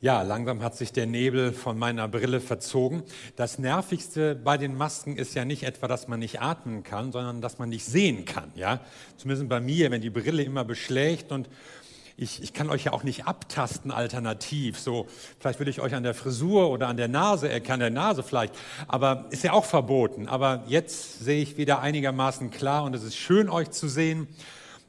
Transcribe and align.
Ja, 0.00 0.22
langsam 0.22 0.62
hat 0.62 0.76
sich 0.76 0.92
der 0.92 1.06
Nebel 1.06 1.52
von 1.52 1.76
meiner 1.76 2.06
Brille 2.06 2.40
verzogen. 2.40 3.02
Das 3.34 3.58
Nervigste 3.58 4.36
bei 4.36 4.56
den 4.56 4.76
Masken 4.76 5.16
ist 5.16 5.34
ja 5.34 5.44
nicht 5.44 5.64
etwa, 5.64 5.88
dass 5.88 6.06
man 6.06 6.20
nicht 6.20 6.40
atmen 6.40 6.84
kann, 6.84 7.10
sondern 7.10 7.40
dass 7.40 7.58
man 7.58 7.68
nicht 7.68 7.84
sehen 7.84 8.24
kann. 8.24 8.52
Ja? 8.54 8.78
Zumindest 9.16 9.48
bei 9.48 9.58
mir, 9.58 9.90
wenn 9.90 10.00
die 10.00 10.10
Brille 10.10 10.44
immer 10.44 10.64
beschlägt 10.64 11.32
und 11.32 11.48
ich, 12.16 12.40
ich 12.40 12.52
kann 12.52 12.70
euch 12.70 12.84
ja 12.84 12.92
auch 12.92 13.02
nicht 13.02 13.26
abtasten 13.26 13.90
alternativ. 13.90 14.78
So, 14.78 15.08
vielleicht 15.40 15.58
würde 15.58 15.72
ich 15.72 15.80
euch 15.80 15.96
an 15.96 16.04
der 16.04 16.14
Frisur 16.14 16.70
oder 16.70 16.86
an 16.86 16.96
der 16.96 17.08
Nase 17.08 17.48
erkennen, 17.48 17.80
der 17.80 17.90
Nase 17.90 18.22
vielleicht, 18.22 18.54
aber 18.86 19.26
ist 19.30 19.42
ja 19.42 19.52
auch 19.52 19.64
verboten. 19.64 20.28
Aber 20.28 20.62
jetzt 20.68 21.24
sehe 21.24 21.42
ich 21.42 21.56
wieder 21.56 21.80
einigermaßen 21.80 22.52
klar 22.52 22.84
und 22.84 22.94
es 22.94 23.02
ist 23.02 23.16
schön, 23.16 23.48
euch 23.48 23.70
zu 23.70 23.88
sehen. 23.88 24.28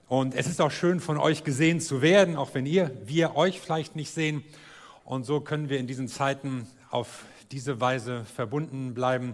Und 0.07 0.36
es 0.36 0.46
ist 0.46 0.62
auch 0.62 0.71
schön, 0.71 1.00
von 1.00 1.18
euch 1.18 1.44
gesehen 1.44 1.82
zu 1.82 2.04
werden, 2.04 2.36
auch 2.36 2.54
wenn 2.54 2.68
ihr, 2.68 2.91
wir 3.05 3.36
euch 3.36 3.60
vielleicht 3.60 3.96
nicht 3.96 4.12
sehen. 4.14 4.44
Und 5.10 5.23
so 5.23 5.41
können 5.41 5.70
wir 5.70 5.80
in 5.80 5.88
diesen 5.88 6.07
Zeiten 6.07 6.68
auf 6.92 7.25
diese 7.52 7.82
Weise 7.82 8.25
verbunden 8.25 8.93
bleiben. 8.93 9.34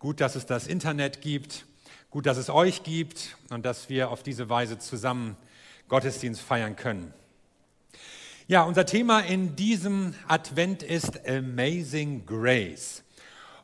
Gut, 0.00 0.20
dass 0.20 0.34
es 0.34 0.44
das 0.44 0.66
Internet 0.66 1.20
gibt, 1.20 1.66
gut, 2.10 2.26
dass 2.26 2.36
es 2.36 2.50
euch 2.50 2.82
gibt 2.82 3.36
und 3.50 3.64
dass 3.64 3.88
wir 3.88 4.10
auf 4.10 4.24
diese 4.24 4.48
Weise 4.48 4.80
zusammen 4.80 5.36
Gottesdienst 5.86 6.40
feiern 6.40 6.74
können. 6.74 7.14
Ja, 8.48 8.64
unser 8.64 8.86
Thema 8.86 9.20
in 9.20 9.54
diesem 9.54 10.14
Advent 10.26 10.82
ist 10.82 11.28
Amazing 11.28 12.26
Grace. 12.26 13.04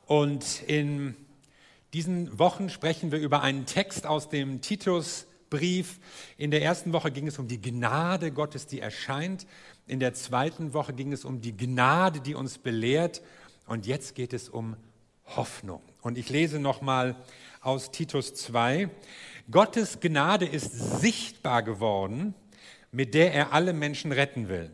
Und 0.06 0.62
in 0.68 1.16
diesen 1.94 2.38
Wochen 2.38 2.70
sprechen 2.70 3.10
wir 3.10 3.18
über 3.18 3.42
einen 3.42 3.66
Text 3.66 4.06
aus 4.06 4.28
dem 4.28 4.60
Titusbrief. 5.50 5.98
In 6.36 6.50
der 6.50 6.62
ersten 6.62 6.92
Woche 6.92 7.10
ging 7.10 7.26
es 7.26 7.38
um 7.38 7.48
die 7.48 7.60
Gnade 7.60 8.30
Gottes, 8.30 8.66
die 8.66 8.80
erscheint. 8.80 9.46
In 9.86 10.00
der 10.00 10.14
zweiten 10.14 10.72
Woche 10.72 10.92
ging 10.92 11.12
es 11.12 11.24
um 11.24 11.40
die 11.40 11.56
Gnade, 11.56 12.20
die 12.20 12.34
uns 12.34 12.58
belehrt. 12.58 13.20
Und 13.66 13.86
jetzt 13.86 14.14
geht 14.14 14.32
es 14.32 14.48
um 14.48 14.76
Hoffnung. 15.24 15.82
Und 16.02 16.18
ich 16.18 16.30
lese 16.30 16.58
nochmal 16.58 17.16
aus 17.60 17.90
Titus 17.90 18.34
2. 18.34 18.88
Gottes 19.50 19.98
Gnade 20.00 20.46
ist 20.46 21.00
sichtbar 21.00 21.62
geworden, 21.62 22.34
mit 22.92 23.14
der 23.14 23.34
er 23.34 23.52
alle 23.52 23.72
Menschen 23.72 24.12
retten 24.12 24.48
will. 24.48 24.70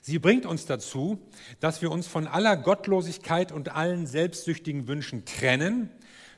Sie 0.00 0.18
bringt 0.18 0.46
uns 0.46 0.66
dazu, 0.66 1.20
dass 1.60 1.80
wir 1.80 1.92
uns 1.92 2.08
von 2.08 2.26
aller 2.26 2.56
Gottlosigkeit 2.56 3.52
und 3.52 3.68
allen 3.68 4.08
selbstsüchtigen 4.08 4.88
Wünschen 4.88 5.24
trennen, 5.24 5.90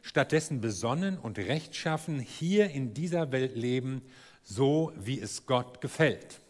stattdessen 0.04 0.60
besonnen 0.60 1.18
und 1.18 1.38
rechtschaffen 1.38 2.20
hier 2.20 2.70
in 2.70 2.92
dieser 2.92 3.32
Welt 3.32 3.56
leben, 3.56 4.02
so 4.42 4.92
wie 4.96 5.18
es 5.18 5.46
Gott 5.46 5.80
gefällt. 5.80 6.40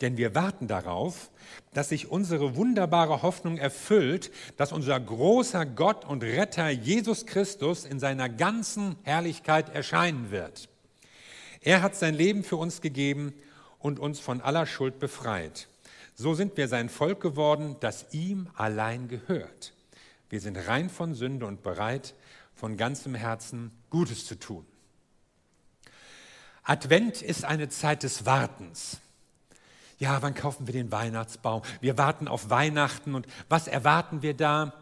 Denn 0.00 0.16
wir 0.16 0.34
warten 0.34 0.66
darauf, 0.66 1.30
dass 1.74 1.90
sich 1.90 2.10
unsere 2.10 2.56
wunderbare 2.56 3.20
Hoffnung 3.20 3.58
erfüllt, 3.58 4.32
dass 4.56 4.72
unser 4.72 4.98
großer 4.98 5.66
Gott 5.66 6.06
und 6.06 6.24
Retter 6.24 6.70
Jesus 6.70 7.26
Christus 7.26 7.84
in 7.84 8.00
seiner 8.00 8.30
ganzen 8.30 8.96
Herrlichkeit 9.02 9.68
erscheinen 9.74 10.30
wird. 10.30 10.70
Er 11.60 11.82
hat 11.82 11.94
sein 11.94 12.14
Leben 12.14 12.44
für 12.44 12.56
uns 12.56 12.80
gegeben 12.80 13.34
und 13.78 14.00
uns 14.00 14.18
von 14.20 14.40
aller 14.40 14.64
Schuld 14.64 14.98
befreit. 14.98 15.68
So 16.14 16.32
sind 16.32 16.56
wir 16.56 16.66
sein 16.66 16.88
Volk 16.88 17.20
geworden, 17.20 17.76
das 17.80 18.06
ihm 18.12 18.48
allein 18.54 19.08
gehört. 19.08 19.74
Wir 20.30 20.40
sind 20.40 20.56
rein 20.56 20.88
von 20.88 21.14
Sünde 21.14 21.44
und 21.44 21.62
bereit, 21.62 22.14
von 22.62 22.78
ganzem 22.78 23.14
Herzen 23.14 23.70
Gutes 23.90 24.24
zu 24.24 24.38
tun. 24.38 24.64
Advent 26.62 27.20
ist 27.20 27.44
eine 27.44 27.68
Zeit 27.68 28.04
des 28.04 28.24
Wartens 28.24 29.02
ja, 30.02 30.20
wann 30.20 30.34
kaufen 30.34 30.66
wir 30.66 30.72
den 30.72 30.90
Weihnachtsbaum? 30.90 31.62
Wir 31.80 31.96
warten 31.96 32.26
auf 32.26 32.50
Weihnachten 32.50 33.14
und 33.14 33.24
was 33.48 33.68
erwarten 33.68 34.20
wir 34.20 34.34
da? 34.34 34.74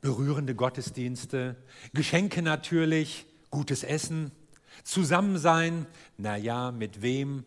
Berührende 0.00 0.56
Gottesdienste, 0.56 1.54
Geschenke 1.92 2.42
natürlich, 2.42 3.24
gutes 3.50 3.84
Essen, 3.84 4.32
Zusammensein, 4.82 5.86
naja, 6.18 6.72
mit 6.72 7.02
wem? 7.02 7.44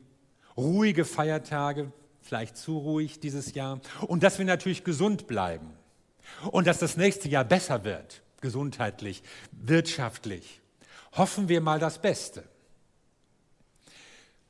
Ruhige 0.55 1.03
Feiertage, 1.03 1.91
vielleicht 2.21 2.55
zu 2.55 2.77
ruhig 2.77 3.19
dieses 3.19 3.53
Jahr 3.53 3.81
und 4.07 4.23
dass 4.23 4.37
wir 4.37 4.45
natürlich 4.45 4.85
gesund 4.85 5.27
bleiben 5.27 5.73
und 6.51 6.65
dass 6.65 6.79
das 6.79 6.95
nächste 6.95 7.27
Jahr 7.27 7.43
besser 7.43 7.83
wird, 7.83 8.21
gesundheitlich, 8.41 9.23
wirtschaftlich. 9.51 10.61
Hoffen 11.13 11.49
wir 11.49 11.61
mal 11.61 11.79
das 11.79 12.01
Beste. 12.01 12.43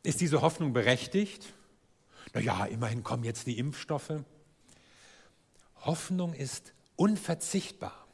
Ist 0.03 0.21
diese 0.21 0.41
Hoffnung 0.41 0.73
berechtigt? 0.73 1.53
naja, 2.33 2.65
immerhin 2.65 3.03
kommen 3.03 3.23
jetzt 3.23 3.47
die 3.47 3.57
Impfstoffe. 3.57 4.23
Hoffnung 5.81 6.33
ist 6.33 6.73
unverzichtbar. 6.95 8.07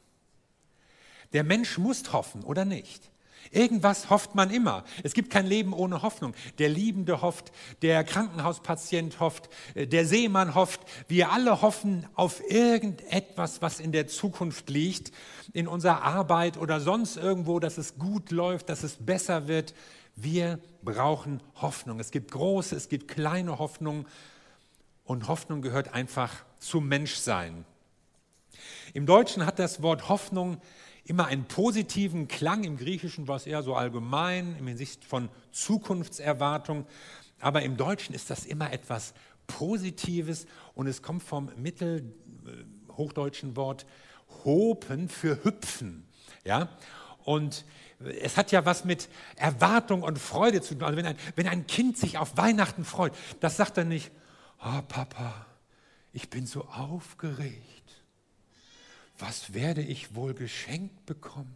Der 1.32 1.44
Mensch 1.44 1.78
muss 1.78 2.12
hoffen 2.12 2.42
oder 2.44 2.64
nicht. 2.64 3.10
Irgendwas 3.50 4.10
hofft 4.10 4.34
man 4.34 4.50
immer. 4.50 4.84
Es 5.02 5.14
gibt 5.14 5.30
kein 5.30 5.46
Leben 5.46 5.72
ohne 5.72 6.02
Hoffnung. 6.02 6.34
Der 6.58 6.68
Liebende 6.68 7.22
hofft, 7.22 7.52
der 7.82 8.04
Krankenhauspatient 8.04 9.20
hofft, 9.20 9.48
der 9.74 10.06
Seemann 10.06 10.54
hofft. 10.54 10.80
Wir 11.08 11.32
alle 11.32 11.62
hoffen 11.62 12.06
auf 12.14 12.42
irgendetwas, 12.50 13.62
was 13.62 13.80
in 13.80 13.92
der 13.92 14.06
Zukunft 14.08 14.70
liegt, 14.70 15.12
in 15.52 15.68
unserer 15.68 16.02
Arbeit 16.02 16.56
oder 16.56 16.80
sonst 16.80 17.16
irgendwo, 17.16 17.60
dass 17.60 17.78
es 17.78 17.98
gut 17.98 18.30
läuft, 18.30 18.68
dass 18.68 18.82
es 18.82 18.96
besser 18.96 19.48
wird. 19.48 19.74
Wir 20.16 20.58
brauchen 20.82 21.42
Hoffnung. 21.56 22.00
Es 22.00 22.10
gibt 22.10 22.30
große, 22.30 22.76
es 22.76 22.88
gibt 22.88 23.08
kleine 23.08 23.58
Hoffnung 23.58 24.06
und 25.04 25.28
Hoffnung 25.28 25.60
gehört 25.60 25.92
einfach 25.92 26.44
zum 26.58 26.88
Menschsein. 26.88 27.64
Im 28.94 29.06
Deutschen 29.06 29.44
hat 29.44 29.58
das 29.58 29.82
Wort 29.82 30.08
Hoffnung 30.08 30.58
immer 31.04 31.26
einen 31.26 31.44
positiven 31.44 32.28
Klang, 32.28 32.64
im 32.64 32.76
Griechischen 32.76 33.28
war 33.28 33.36
es 33.36 33.46
eher 33.46 33.62
so 33.62 33.74
allgemein, 33.74 34.56
im 34.58 34.66
Hinsicht 34.66 35.04
von 35.04 35.28
Zukunftserwartung, 35.52 36.86
aber 37.40 37.62
im 37.62 37.76
Deutschen 37.76 38.14
ist 38.14 38.30
das 38.30 38.46
immer 38.46 38.72
etwas 38.72 39.12
Positives 39.46 40.46
und 40.74 40.86
es 40.86 41.02
kommt 41.02 41.22
vom 41.22 41.50
mittelhochdeutschen 41.56 43.54
Wort 43.56 43.84
hopen 44.44 45.08
für 45.10 45.44
hüpfen. 45.44 46.06
Ja? 46.44 46.70
Und 47.24 47.64
es 47.98 48.36
hat 48.36 48.52
ja 48.52 48.64
was 48.64 48.84
mit 48.84 49.08
Erwartung 49.36 50.02
und 50.02 50.18
Freude 50.18 50.62
zu 50.62 50.74
tun. 50.74 50.84
Also 50.84 50.96
wenn 50.96 51.06
ein, 51.06 51.16
wenn 51.36 51.48
ein 51.48 51.66
Kind 51.66 51.96
sich 51.98 52.18
auf 52.18 52.36
Weihnachten 52.36 52.84
freut, 52.84 53.14
das 53.40 53.56
sagt 53.56 53.78
er 53.78 53.84
nicht, 53.84 54.10
oh 54.64 54.82
Papa, 54.88 55.46
ich 56.12 56.30
bin 56.30 56.46
so 56.46 56.64
aufgeregt. 56.64 57.93
Was 59.18 59.54
werde 59.54 59.82
ich 59.82 60.14
wohl 60.14 60.34
geschenkt 60.34 61.06
bekommen? 61.06 61.54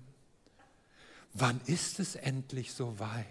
Wann 1.35 1.61
ist 1.67 2.01
es 2.01 2.15
endlich 2.15 2.73
soweit? 2.73 3.27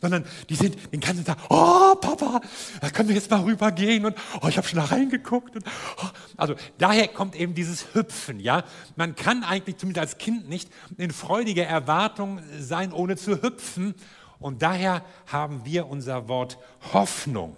sondern 0.00 0.24
die 0.48 0.54
sind 0.54 0.92
den 0.92 1.00
ganzen 1.00 1.24
Tag, 1.24 1.38
oh 1.48 1.94
Papa, 1.96 2.40
da 2.80 2.90
können 2.90 3.08
wir 3.08 3.14
jetzt 3.14 3.30
mal 3.30 3.42
rübergehen 3.42 4.04
und 4.04 4.16
oh, 4.42 4.48
ich 4.48 4.56
habe 4.56 4.66
schon 4.66 4.78
da 4.78 4.86
reingeguckt. 4.86 5.56
Und, 5.56 5.64
oh. 6.02 6.06
Also 6.36 6.54
daher 6.78 7.08
kommt 7.08 7.34
eben 7.36 7.54
dieses 7.54 7.94
Hüpfen. 7.94 8.40
Ja, 8.40 8.64
man 8.96 9.14
kann 9.14 9.44
eigentlich 9.44 9.76
zumindest 9.76 10.00
als 10.00 10.18
Kind 10.18 10.48
nicht 10.48 10.70
in 10.96 11.10
freudiger 11.10 11.64
Erwartung 11.64 12.40
sein, 12.58 12.92
ohne 12.92 13.16
zu 13.16 13.42
hüpfen. 13.42 13.94
Und 14.38 14.62
daher 14.62 15.04
haben 15.26 15.64
wir 15.64 15.86
unser 15.86 16.28
Wort 16.28 16.58
Hoffnung. 16.92 17.56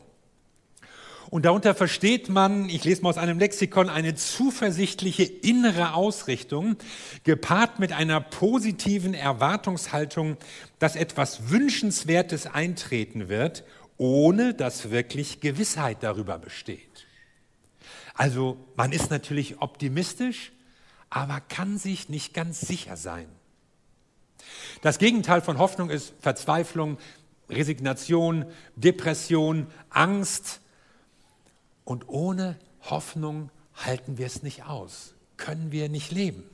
Und 1.31 1.45
darunter 1.45 1.75
versteht 1.75 2.31
man, 2.31 2.71
ich 2.71 2.85
lese 2.85 3.03
mal 3.03 3.11
aus 3.11 3.19
einem 3.19 3.39
Lexikon, 3.39 3.91
eine 3.91 4.15
zuversichtliche 4.15 5.25
innere 5.25 5.93
Ausrichtung, 5.93 6.77
gepaart 7.25 7.79
mit 7.79 7.93
einer 7.93 8.21
positiven 8.21 9.13
Erwartungshaltung, 9.13 10.39
dass 10.79 10.97
etwas 10.97 11.51
Wünschenswertes 11.51 12.47
eintreten 12.47 13.29
wird, 13.29 13.65
ohne 13.99 14.55
dass 14.55 14.91
wirklich 14.91 15.41
Gewissheit 15.41 15.99
darüber 16.01 16.39
besteht. 16.39 17.07
Also 18.15 18.57
man 18.77 18.93
ist 18.93 19.11
natürlich 19.11 19.61
optimistisch, 19.61 20.53
aber 21.11 21.41
kann 21.41 21.79
sich 21.79 22.09
nicht 22.09 22.33
ganz 22.33 22.61
sicher 22.61 22.97
sein. 22.97 23.27
Das 24.81 24.99
Gegenteil 24.99 25.43
von 25.43 25.59
Hoffnung 25.59 25.91
ist 25.91 26.15
Verzweiflung, 26.21 26.97
Resignation, 27.51 28.47
Depression, 28.77 29.67
Angst, 29.91 30.61
und 31.89 32.07
ohne 32.11 32.59
Hoffnung 32.83 33.49
halten 33.75 34.19
wir 34.19 34.27
es 34.27 34.43
nicht 34.43 34.65
aus, 34.65 35.15
können 35.39 35.73
wir 35.73 35.89
nicht 35.89 36.13
leben. 36.13 36.45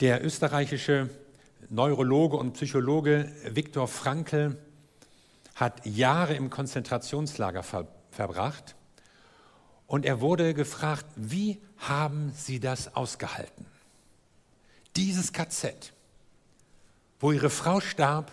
Der 0.00 0.24
österreichische 0.24 1.08
Neurologe 1.70 2.36
und 2.36 2.54
Psychologe 2.54 3.32
Viktor 3.48 3.86
Frankl 3.86 4.58
hat 5.54 5.86
Jahre 5.86 6.34
im 6.34 6.50
Konzentrationslager 6.50 7.62
ver 7.62 7.86
verbracht 8.10 8.74
und 9.86 10.04
er 10.04 10.20
wurde 10.20 10.52
gefragt, 10.52 11.06
wie 11.14 11.60
haben 11.78 12.32
Sie 12.34 12.58
das 12.58 12.96
ausgehalten? 12.96 13.66
Dieses 14.96 15.32
KZ, 15.32 15.92
wo 17.20 17.30
Ihre 17.30 17.50
Frau 17.50 17.78
starb, 17.78 18.32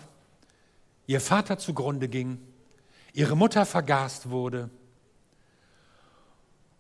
Ihr 1.06 1.22
Vater 1.22 1.60
zugrunde 1.60 2.10
ging, 2.10 2.40
ihre 3.14 3.38
Mutter 3.38 3.66
vergast 3.66 4.30
wurde. 4.30 4.70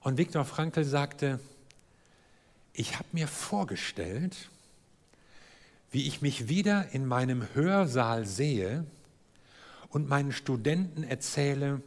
Und 0.01 0.17
Viktor 0.17 0.43
Frankl 0.43 0.83
sagte, 0.83 1.39
ich 2.73 2.97
habe 2.97 3.07
mir 3.11 3.27
vorgestellt, 3.27 4.49
wie 5.91 6.07
ich 6.07 6.21
mich 6.21 6.49
wieder 6.49 6.89
in 6.91 7.05
meinem 7.05 7.47
Hörsaal 7.53 8.25
sehe 8.25 8.85
und 9.89 10.09
meinen 10.09 10.31
Studenten 10.31 11.03
erzähle, 11.03 11.81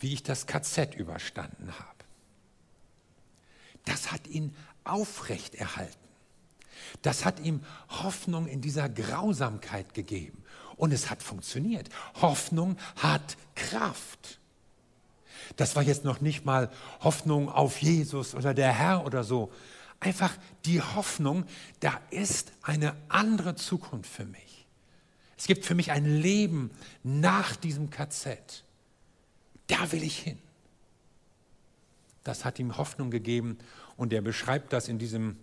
wie 0.00 0.14
ich 0.14 0.22
das 0.22 0.46
KZ 0.46 0.94
überstanden 0.94 1.78
habe. 1.78 1.90
Das 3.84 4.10
hat 4.10 4.26
ihn 4.26 4.56
aufrechterhalten. 4.84 5.98
Das 7.02 7.24
hat 7.24 7.38
ihm 7.40 7.62
Hoffnung 7.88 8.46
in 8.46 8.62
dieser 8.62 8.88
Grausamkeit 8.88 9.92
gegeben. 9.94 10.43
Und 10.76 10.92
es 10.92 11.10
hat 11.10 11.22
funktioniert. 11.22 11.88
Hoffnung 12.20 12.76
hat 12.96 13.36
Kraft. 13.54 14.38
Das 15.56 15.76
war 15.76 15.82
jetzt 15.82 16.04
noch 16.04 16.20
nicht 16.20 16.44
mal 16.44 16.70
Hoffnung 17.00 17.48
auf 17.48 17.80
Jesus 17.80 18.34
oder 18.34 18.54
der 18.54 18.72
Herr 18.72 19.04
oder 19.04 19.24
so, 19.24 19.52
einfach 20.00 20.36
die 20.64 20.80
Hoffnung, 20.80 21.44
da 21.80 22.00
ist 22.10 22.52
eine 22.62 22.94
andere 23.08 23.54
Zukunft 23.54 24.10
für 24.10 24.24
mich. 24.24 24.66
Es 25.36 25.46
gibt 25.46 25.64
für 25.64 25.74
mich 25.74 25.90
ein 25.90 26.06
Leben 26.06 26.70
nach 27.02 27.56
diesem 27.56 27.90
KZ. 27.90 28.64
Da 29.66 29.92
will 29.92 30.02
ich 30.02 30.18
hin. 30.18 30.38
Das 32.22 32.44
hat 32.44 32.58
ihm 32.58 32.76
Hoffnung 32.76 33.10
gegeben 33.10 33.58
und 33.96 34.12
er 34.12 34.22
beschreibt 34.22 34.72
das 34.72 34.88
in 34.88 34.98
diesem 34.98 35.38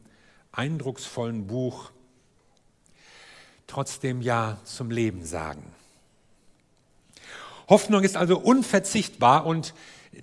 eindrucksvollen 0.51 1.47
Buch 1.47 1.91
Trotzdem 3.71 4.21
Ja 4.21 4.57
zum 4.65 4.91
Leben 4.91 5.23
sagen. 5.23 5.63
Hoffnung 7.69 8.03
ist 8.03 8.17
also 8.17 8.37
unverzichtbar 8.37 9.45
und 9.45 9.73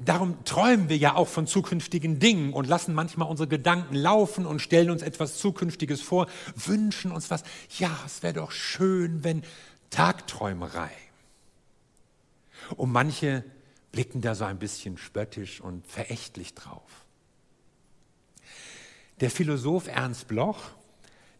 Darum 0.04 0.44
träumen 0.44 0.90
wir 0.90 0.98
ja 0.98 1.14
auch 1.14 1.28
von 1.28 1.46
zukünftigen 1.46 2.18
Dingen 2.18 2.52
und 2.52 2.68
lassen 2.68 2.92
manchmal 2.92 3.26
unsere 3.26 3.48
Gedanken 3.48 3.94
laufen 3.94 4.44
und 4.44 4.60
stellen 4.60 4.90
uns 4.90 5.00
etwas 5.00 5.38
Zukünftiges 5.38 6.02
vor, 6.02 6.26
wünschen 6.56 7.10
uns 7.10 7.30
was. 7.30 7.42
Ja, 7.78 7.98
es 8.04 8.22
wäre 8.22 8.34
doch 8.34 8.50
schön, 8.50 9.24
wenn 9.24 9.42
Tagträumerei. 9.88 10.90
Und 12.76 12.92
manche 12.92 13.44
blicken 13.92 14.20
da 14.20 14.34
so 14.34 14.44
ein 14.44 14.58
bisschen 14.58 14.98
spöttisch 14.98 15.62
und 15.62 15.86
verächtlich 15.86 16.54
drauf. 16.54 17.06
Der 19.20 19.30
Philosoph 19.30 19.86
Ernst 19.86 20.28
Bloch 20.28 20.58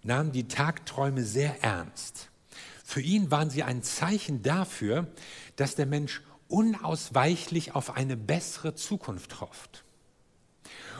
nahm 0.03 0.33
die 0.33 0.49
Tagträume 0.49 1.23
sehr 1.25 1.62
ernst. 1.62 2.31
Für 2.85 3.00
ihn 3.00 3.31
waren 3.31 3.50
sie 3.50 3.62
ein 3.62 3.83
Zeichen 3.83 4.43
dafür, 4.43 5.09
dass 5.56 5.75
der 5.75 5.87
Mensch 5.87 6.23
unausweichlich 6.49 7.75
auf 7.75 7.97
eine 7.97 8.17
bessere 8.17 8.75
Zukunft 8.75 9.41
hofft. 9.41 9.85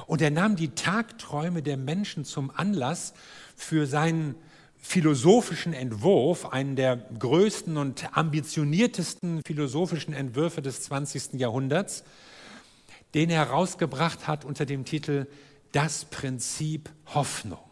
Und 0.07 0.23
er 0.23 0.31
nahm 0.31 0.57
die 0.57 0.75
Tagträume 0.75 1.63
der 1.63 1.77
Menschen 1.77 2.25
zum 2.25 2.51
Anlass 2.51 3.15
für 3.57 3.87
seinen 3.87 4.35
philosophischen 4.79 5.73
Entwurf, 5.73 6.47
einen 6.47 6.77
der 6.77 6.97
größten 6.97 7.77
und 7.77 8.17
ambitioniertesten 8.17 9.43
philosophischen 9.45 10.15
Entwürfe 10.15 10.63
des 10.63 10.83
20. 10.83 11.35
Jahrhunderts, 11.35 12.05
den 13.15 13.31
er 13.31 13.47
herausgebracht 13.47 14.27
hat 14.27 14.45
unter 14.45 14.67
dem 14.67 14.85
Titel 14.85 15.27
Das 15.73 16.05
Prinzip 16.05 16.91
Hoffnung. 17.07 17.68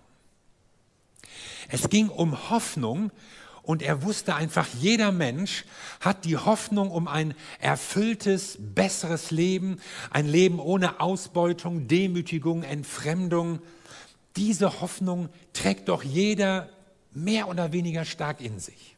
Es 1.68 1.88
ging 1.88 2.08
um 2.08 2.50
Hoffnung 2.50 3.10
und 3.62 3.82
er 3.82 4.02
wusste 4.02 4.34
einfach, 4.36 4.68
jeder 4.80 5.10
Mensch 5.10 5.64
hat 6.00 6.24
die 6.24 6.36
Hoffnung 6.36 6.90
um 6.90 7.08
ein 7.08 7.34
erfülltes, 7.58 8.58
besseres 8.60 9.30
Leben, 9.32 9.80
ein 10.10 10.26
Leben 10.26 10.60
ohne 10.60 11.00
Ausbeutung, 11.00 11.88
Demütigung, 11.88 12.62
Entfremdung. 12.62 13.60
Diese 14.36 14.80
Hoffnung 14.80 15.28
trägt 15.52 15.88
doch 15.88 16.04
jeder 16.04 16.68
mehr 17.12 17.48
oder 17.48 17.72
weniger 17.72 18.04
stark 18.04 18.40
in 18.40 18.60
sich. 18.60 18.95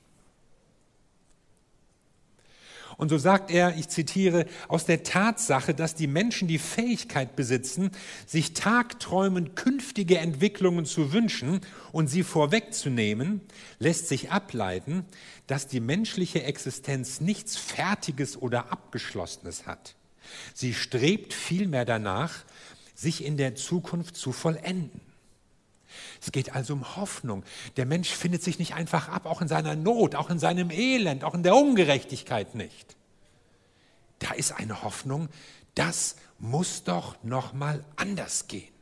Und 2.99 3.11
so 3.11 3.17
sagt 3.17 3.53
er, 3.53 3.77
ich 3.77 3.89
zitiere, 3.89 4.45
aus 4.67 4.85
der 4.85 5.05
Tatsache, 5.05 5.73
dass 5.73 5.95
die 5.95 6.09
Menschen 6.09 6.49
die 6.49 6.59
Fähigkeit 6.59 7.37
besitzen, 7.37 7.93
sich 8.27 8.55
tagträumend 8.55 9.55
künftige 9.55 10.19
Entwicklungen 10.19 10.85
zu 10.85 11.13
wünschen 11.13 11.61
und 11.93 12.09
sie 12.09 12.25
vorwegzunehmen, 12.25 13.41
lässt 13.79 14.09
sich 14.09 14.33
ableiten, 14.33 15.05
dass 15.47 15.69
die 15.69 15.79
menschliche 15.79 16.43
Existenz 16.43 17.21
nichts 17.21 17.57
Fertiges 17.57 18.37
oder 18.37 18.73
Abgeschlossenes 18.73 19.69
hat. 19.69 19.95
Sie 20.53 20.75
strebt 20.75 21.33
vielmehr 21.33 21.85
danach, 21.85 22.45
sich 22.97 23.25
in 23.25 23.37
der 23.37 23.55
Zukunft 23.55 24.17
zu 24.17 24.33
vollenden. 24.33 25.08
Es 26.21 26.33
geht 26.33 26.55
also 26.55 26.75
um 26.75 26.97
Hoffnung. 26.97 27.45
Der 27.77 27.87
Mensch 27.87 28.11
findet 28.11 28.43
sich 28.43 28.59
nicht 28.59 28.75
einfach 28.75 29.09
ab, 29.09 29.27
auch 29.27 29.41
in 29.41 29.49
seiner 29.49 29.77
Not, 29.77 30.15
auch 30.15 30.31
in 30.31 30.39
seinem 30.39 30.71
Elend, 30.71 31.25
auch 31.25 31.35
in 31.35 31.43
der 31.43 31.57
Ungerechtigkeit 31.57 32.55
nicht. 32.55 32.97
Da 34.19 34.33
ist 34.33 34.53
eine 34.53 34.83
Hoffnung, 34.83 35.29
das 35.75 36.17
muss 36.39 36.85
doch 36.85 37.23
noch 37.23 37.53
mal 37.53 37.85
anders 37.97 38.49
gehen. 38.49 38.73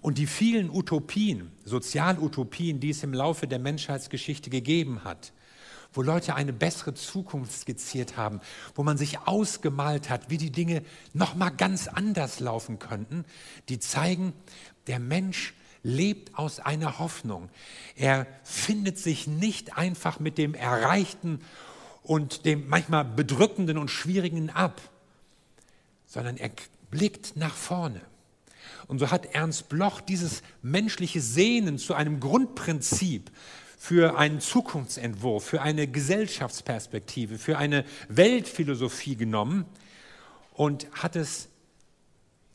Und 0.00 0.18
die 0.18 0.26
vielen 0.26 0.70
Utopien, 0.70 1.50
Sozialutopien, 1.64 2.78
die 2.78 2.90
es 2.90 3.02
im 3.02 3.12
Laufe 3.12 3.48
der 3.48 3.58
Menschheitsgeschichte 3.58 4.48
gegeben 4.48 5.02
hat, 5.02 5.32
wo 5.92 6.02
Leute 6.02 6.34
eine 6.34 6.52
bessere 6.52 6.94
Zukunft 6.94 7.52
skizziert 7.52 8.16
haben, 8.16 8.40
wo 8.74 8.82
man 8.82 8.98
sich 8.98 9.18
ausgemalt 9.20 10.10
hat, 10.10 10.30
wie 10.30 10.36
die 10.36 10.52
Dinge 10.52 10.82
noch 11.14 11.34
mal 11.34 11.50
ganz 11.50 11.88
anders 11.88 12.40
laufen 12.40 12.78
könnten, 12.78 13.24
die 13.68 13.78
zeigen, 13.78 14.34
der 14.88 14.98
Mensch 14.98 15.54
lebt 15.82 16.36
aus 16.36 16.60
einer 16.60 16.98
Hoffnung. 16.98 17.48
Er 17.96 18.26
findet 18.42 18.98
sich 18.98 19.26
nicht 19.26 19.76
einfach 19.76 20.20
mit 20.20 20.38
dem 20.38 20.54
Erreichten 20.54 21.40
und 22.02 22.44
dem 22.44 22.68
manchmal 22.68 23.04
bedrückenden 23.04 23.78
und 23.78 23.90
schwierigen 23.90 24.50
ab, 24.50 24.80
sondern 26.06 26.36
er 26.36 26.50
blickt 26.90 27.36
nach 27.36 27.54
vorne. 27.54 28.00
Und 28.86 28.98
so 28.98 29.10
hat 29.10 29.26
Ernst 29.34 29.68
Bloch 29.68 30.00
dieses 30.00 30.42
menschliche 30.62 31.20
Sehnen 31.20 31.78
zu 31.78 31.94
einem 31.94 32.20
Grundprinzip 32.20 33.30
für 33.78 34.18
einen 34.18 34.40
Zukunftsentwurf, 34.40 35.44
für 35.44 35.62
eine 35.62 35.86
Gesellschaftsperspektive, 35.86 37.38
für 37.38 37.58
eine 37.58 37.84
Weltphilosophie 38.08 39.16
genommen 39.16 39.66
und 40.54 40.88
hat 40.92 41.14
es 41.14 41.48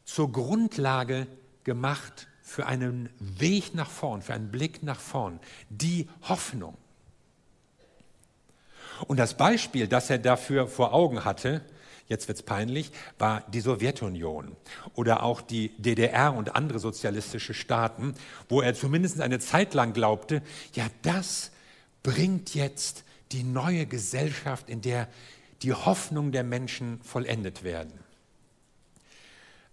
zur 0.03 0.31
Grundlage 0.31 1.27
gemacht 1.63 2.27
für 2.41 2.65
einen 2.65 3.09
Weg 3.19 3.73
nach 3.73 3.89
vorn, 3.89 4.21
für 4.21 4.33
einen 4.33 4.51
Blick 4.51 4.83
nach 4.83 4.99
vorn, 4.99 5.39
die 5.69 6.09
Hoffnung. 6.23 6.77
Und 9.07 9.17
das 9.17 9.37
Beispiel, 9.37 9.87
das 9.87 10.09
er 10.09 10.19
dafür 10.19 10.67
vor 10.67 10.93
Augen 10.93 11.25
hatte, 11.25 11.61
jetzt 12.07 12.27
wird 12.27 12.37
es 12.37 12.43
peinlich, 12.43 12.91
war 13.17 13.41
die 13.49 13.61
Sowjetunion 13.61 14.55
oder 14.93 15.23
auch 15.23 15.41
die 15.41 15.69
DDR 15.77 16.33
und 16.33 16.55
andere 16.55 16.79
sozialistische 16.79 17.53
Staaten, 17.53 18.13
wo 18.49 18.61
er 18.61 18.75
zumindest 18.75 19.21
eine 19.21 19.39
Zeit 19.39 19.73
lang 19.73 19.93
glaubte, 19.93 20.41
ja, 20.73 20.85
das 21.01 21.51
bringt 22.03 22.53
jetzt 22.55 23.03
die 23.31 23.43
neue 23.43 23.85
Gesellschaft, 23.85 24.69
in 24.69 24.81
der 24.81 25.07
die 25.61 25.73
Hoffnung 25.73 26.31
der 26.31 26.43
Menschen 26.43 27.01
vollendet 27.03 27.63
werden. 27.63 28.02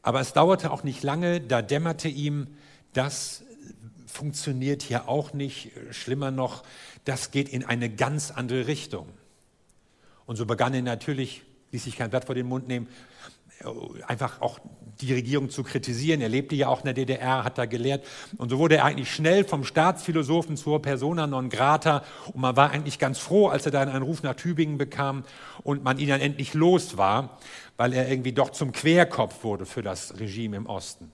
Aber 0.02 0.20
es 0.20 0.32
dauerte 0.32 0.70
auch 0.70 0.82
nicht 0.82 1.02
lange, 1.02 1.40
da 1.40 1.62
dämmerte 1.62 2.08
ihm, 2.08 2.46
das 2.92 3.42
funktioniert 4.06 4.82
hier 4.82 5.08
auch 5.08 5.32
nicht. 5.32 5.72
Schlimmer 5.90 6.30
noch, 6.30 6.62
das 7.04 7.30
geht 7.30 7.48
in 7.48 7.64
eine 7.64 7.90
ganz 7.90 8.30
andere 8.30 8.66
Richtung. 8.66 9.08
Und 10.26 10.36
so 10.36 10.46
begann 10.46 10.74
er 10.74 10.82
natürlich, 10.82 11.42
ließ 11.72 11.84
sich 11.84 11.96
kein 11.96 12.10
Blatt 12.10 12.24
vor 12.24 12.34
den 12.34 12.46
Mund 12.46 12.68
nehmen, 12.68 12.88
einfach 14.06 14.40
auch 14.40 14.58
die 15.00 15.12
Regierung 15.12 15.50
zu 15.50 15.62
kritisieren. 15.62 16.20
Er 16.20 16.28
lebte 16.28 16.54
ja 16.54 16.68
auch 16.68 16.80
in 16.80 16.86
der 16.86 16.94
DDR, 16.94 17.44
hat 17.44 17.58
da 17.58 17.66
gelehrt. 17.66 18.04
Und 18.36 18.50
so 18.50 18.58
wurde 18.58 18.76
er 18.76 18.84
eigentlich 18.84 19.12
schnell 19.12 19.44
vom 19.44 19.64
Staatsphilosophen 19.64 20.56
zur 20.56 20.80
Persona 20.82 21.26
non 21.26 21.48
grata. 21.48 22.02
Und 22.32 22.40
man 22.40 22.56
war 22.56 22.70
eigentlich 22.70 22.98
ganz 22.98 23.18
froh, 23.18 23.48
als 23.48 23.66
er 23.66 23.72
dann 23.72 23.88
einen 23.88 24.02
Ruf 24.02 24.22
nach 24.22 24.34
Tübingen 24.34 24.78
bekam 24.78 25.24
und 25.62 25.84
man 25.84 25.98
ihn 25.98 26.08
dann 26.08 26.20
endlich 26.20 26.54
los 26.54 26.96
war, 26.96 27.38
weil 27.76 27.92
er 27.92 28.08
irgendwie 28.08 28.32
doch 28.32 28.50
zum 28.50 28.72
Querkopf 28.72 29.44
wurde 29.44 29.66
für 29.66 29.82
das 29.82 30.18
Regime 30.18 30.56
im 30.56 30.66
Osten. 30.66 31.12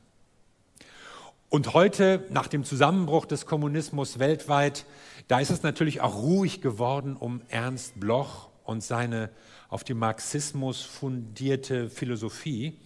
Und 1.49 1.75
heute, 1.75 2.27
nach 2.31 2.49
dem 2.49 2.65
Zusammenbruch 2.65 3.25
des 3.25 3.47
Kommunismus 3.47 4.19
weltweit, 4.19 4.85
da 5.29 5.39
ist 5.39 5.51
es 5.51 5.63
natürlich 5.63 6.01
auch 6.01 6.17
ruhig 6.17 6.61
geworden 6.61 7.17
um 7.17 7.41
Ernst 7.49 8.01
Bloch 8.01 8.49
und 8.65 8.83
seine 8.83 9.31
auf 9.69 9.85
dem 9.85 9.99
Marxismus 9.99 10.83
fundierte 10.83 11.91
Philosophie. 11.91 12.79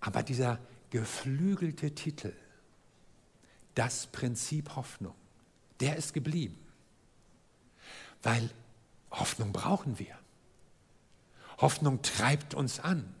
Aber 0.00 0.22
dieser 0.22 0.58
geflügelte 0.90 1.94
Titel, 1.94 2.32
das 3.74 4.06
Prinzip 4.06 4.76
Hoffnung, 4.76 5.14
der 5.80 5.96
ist 5.96 6.14
geblieben. 6.14 6.58
Weil 8.22 8.50
Hoffnung 9.10 9.52
brauchen 9.52 9.98
wir. 9.98 10.14
Hoffnung 11.58 12.02
treibt 12.02 12.54
uns 12.54 12.80
an. 12.80 13.14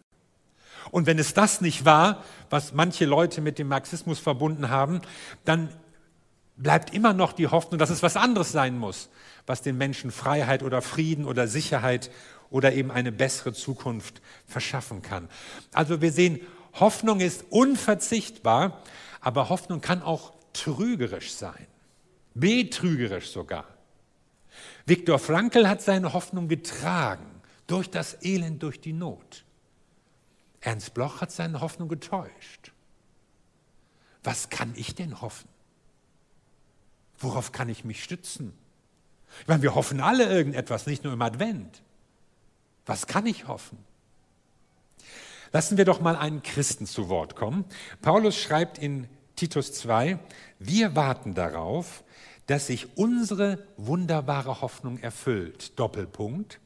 Und 0.90 1.06
wenn 1.06 1.18
es 1.18 1.34
das 1.34 1.60
nicht 1.60 1.84
war, 1.84 2.24
was 2.50 2.72
manche 2.72 3.04
Leute 3.04 3.40
mit 3.40 3.58
dem 3.58 3.68
Marxismus 3.68 4.18
verbunden 4.18 4.70
haben, 4.70 5.00
dann 5.44 5.68
bleibt 6.56 6.92
immer 6.92 7.12
noch 7.12 7.32
die 7.32 7.46
Hoffnung, 7.46 7.78
dass 7.78 7.90
es 7.90 8.02
was 8.02 8.16
anderes 8.16 8.52
sein 8.52 8.78
muss, 8.78 9.10
was 9.46 9.62
den 9.62 9.76
Menschen 9.76 10.10
Freiheit 10.10 10.62
oder 10.62 10.82
Frieden 10.82 11.24
oder 11.24 11.46
Sicherheit 11.46 12.10
oder 12.50 12.72
eben 12.72 12.90
eine 12.90 13.12
bessere 13.12 13.52
Zukunft 13.52 14.20
verschaffen 14.46 15.02
kann. 15.02 15.28
Also 15.72 16.00
wir 16.00 16.12
sehen, 16.12 16.40
Hoffnung 16.74 17.20
ist 17.20 17.44
unverzichtbar, 17.50 18.82
aber 19.20 19.48
Hoffnung 19.48 19.80
kann 19.80 20.02
auch 20.02 20.32
trügerisch 20.52 21.32
sein, 21.32 21.66
betrügerisch 22.34 23.30
sogar. 23.30 23.66
Viktor 24.86 25.18
Frankl 25.18 25.68
hat 25.68 25.82
seine 25.82 26.12
Hoffnung 26.12 26.48
getragen 26.48 27.26
durch 27.66 27.90
das 27.90 28.22
Elend, 28.22 28.62
durch 28.62 28.80
die 28.80 28.92
Not. 28.92 29.44
Ernst 30.60 30.94
Bloch 30.94 31.20
hat 31.20 31.30
seine 31.30 31.60
Hoffnung 31.60 31.88
getäuscht. 31.88 32.72
Was 34.24 34.50
kann 34.50 34.72
ich 34.76 34.94
denn 34.94 35.20
hoffen? 35.20 35.48
Worauf 37.18 37.52
kann 37.52 37.68
ich 37.68 37.84
mich 37.84 38.02
stützen? 38.02 38.56
Ich 39.40 39.48
meine, 39.48 39.62
wir 39.62 39.74
hoffen 39.74 40.00
alle 40.00 40.28
irgendetwas, 40.28 40.86
nicht 40.86 41.04
nur 41.04 41.12
im 41.12 41.22
Advent. 41.22 41.82
Was 42.88 43.06
kann 43.06 43.26
ich 43.26 43.46
hoffen? 43.46 43.78
Lassen 45.52 45.76
wir 45.76 45.84
doch 45.84 46.00
mal 46.00 46.16
einen 46.16 46.42
Christen 46.42 46.86
zu 46.86 47.08
Wort 47.10 47.36
kommen. 47.36 47.66
Paulus 48.00 48.36
schreibt 48.36 48.78
in 48.78 49.08
Titus 49.36 49.74
2, 49.74 50.18
wir 50.58 50.96
warten 50.96 51.34
darauf, 51.34 52.02
dass 52.46 52.68
sich 52.68 52.96
unsere 52.96 53.62
wunderbare 53.76 54.62
Hoffnung 54.62 54.98
erfüllt. 54.98 55.78
Doppelpunkt. 55.78 56.60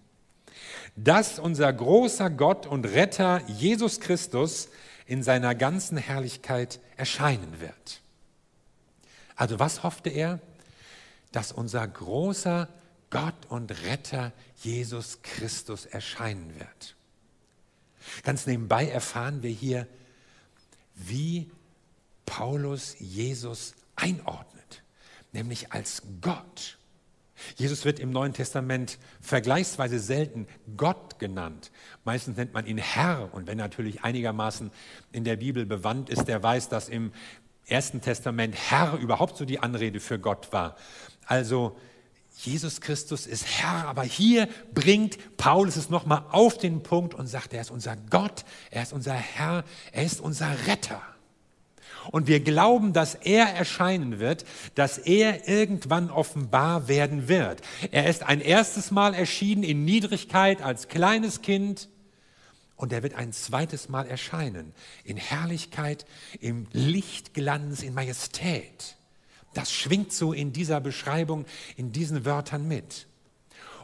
Dass 0.95 1.41
unser 1.41 1.73
großer 1.73 2.31
Gott 2.31 2.67
und 2.69 2.85
Retter 2.87 3.43
Jesus 3.49 3.99
Christus 3.99 4.69
in 5.07 5.25
seiner 5.25 5.57
ganzen 5.57 5.97
Herrlichkeit 5.97 6.79
erscheinen 6.97 7.61
wird. 7.61 8.01
Also 9.35 9.59
was 9.59 9.83
hoffte 9.83 10.09
er? 10.09 10.39
Dass 11.33 11.51
unser 11.51 11.87
großer 11.89 12.69
Gott 13.13 13.35
und 13.51 13.71
Retter 13.85 14.33
Jesus 14.57 15.21
Christus 15.23 15.85
erscheinen 15.85 16.59
wird. 16.59 16.97
Ganz 18.25 18.47
nebenbei 18.47 18.89
erfahren 18.89 19.43
wir 19.43 19.51
hier, 19.51 19.87
wie 20.95 21.51
Paulus 22.25 22.97
Jesus 22.99 23.75
einordnet, 23.97 24.83
nämlich 25.33 25.73
als 25.73 26.03
Gott. 26.23 26.79
Jesus 27.57 27.85
wird 27.85 28.01
im 28.01 28.13
Neuen 28.13 28.33
Testament 28.33 28.99
vergleichsweise 29.21 29.99
selten 29.99 30.47
Gott 30.79 31.19
genannt. 31.19 31.71
Meistens 32.05 32.39
nennt 32.39 32.55
man 32.55 32.67
ihn 32.67 32.79
Herr. 32.79 33.35
Und 33.35 33.47
wenn 33.47 33.59
natürlich 33.59 34.05
einigermaßen 34.05 34.71
in 35.13 35.25
der 35.25 35.37
Bibel 35.37 35.67
bewandt 35.67 36.09
ist, 36.09 36.25
der 36.25 36.43
weiß, 36.43 36.71
dass 36.71 36.89
im 36.89 37.13
Ersten 37.67 38.01
Testament 38.01 38.55
Herr 38.55 38.95
überhaupt 38.95 39.37
so 39.37 39.45
die 39.45 39.59
Anrede 39.59 40.01
für 40.01 40.19
Gott 40.19 40.51
war. 40.53 40.77
Also 41.27 41.77
Jesus 42.35 42.81
Christus 42.81 43.27
ist 43.27 43.47
Herr, 43.47 43.87
aber 43.87 44.03
hier 44.03 44.49
bringt 44.75 45.37
Paulus 45.37 45.77
es 45.77 45.91
nochmal 45.91 46.25
auf 46.31 46.59
den 46.59 46.83
Punkt 46.83 47.15
und 47.15 47.27
sagt, 47.27 47.53
er 47.53 47.61
ist 47.61 47.71
unser 47.71 47.97
Gott, 47.97 48.45
er 48.71 48.83
ist 48.83 48.93
unser 48.93 49.15
Herr, 49.15 49.65
er 49.93 50.05
ist 50.05 50.21
unser 50.21 50.67
Retter. 50.67 51.03
Und 52.11 52.27
wir 52.27 52.41
glauben, 52.41 52.93
dass 52.93 53.15
er 53.15 53.47
erscheinen 53.47 54.19
wird, 54.19 54.45
dass 54.75 54.99
er 54.99 55.49
irgendwann 55.49 56.11
offenbar 56.11 56.89
werden 56.89 57.29
wird. 57.29 57.63
Er 57.93 58.09
ist 58.09 58.25
ein 58.25 58.41
erstes 58.41 58.91
Mal 58.91 59.15
erschienen 59.15 59.63
in 59.63 59.85
Niedrigkeit 59.85 60.63
als 60.63 60.89
kleines 60.89 61.43
Kind 61.43 61.89
und 62.75 62.93
er 62.93 63.05
wird 63.05 63.15
ein 63.15 63.33
zweites 63.33 63.89
Mal 63.89 64.07
erscheinen 64.09 64.73
in 65.05 65.17
Herrlichkeit, 65.17 66.05
im 66.41 66.67
Lichtglanz, 66.73 67.83
in 67.83 67.95
Majestät. 67.95 68.97
Das 69.55 69.73
schwingt 69.73 70.13
so 70.13 70.33
in 70.33 70.53
dieser 70.53 70.81
Beschreibung, 70.81 71.45
in 71.77 71.93
diesen 71.93 72.25
Wörtern 72.25 72.67
mit. 72.67 73.07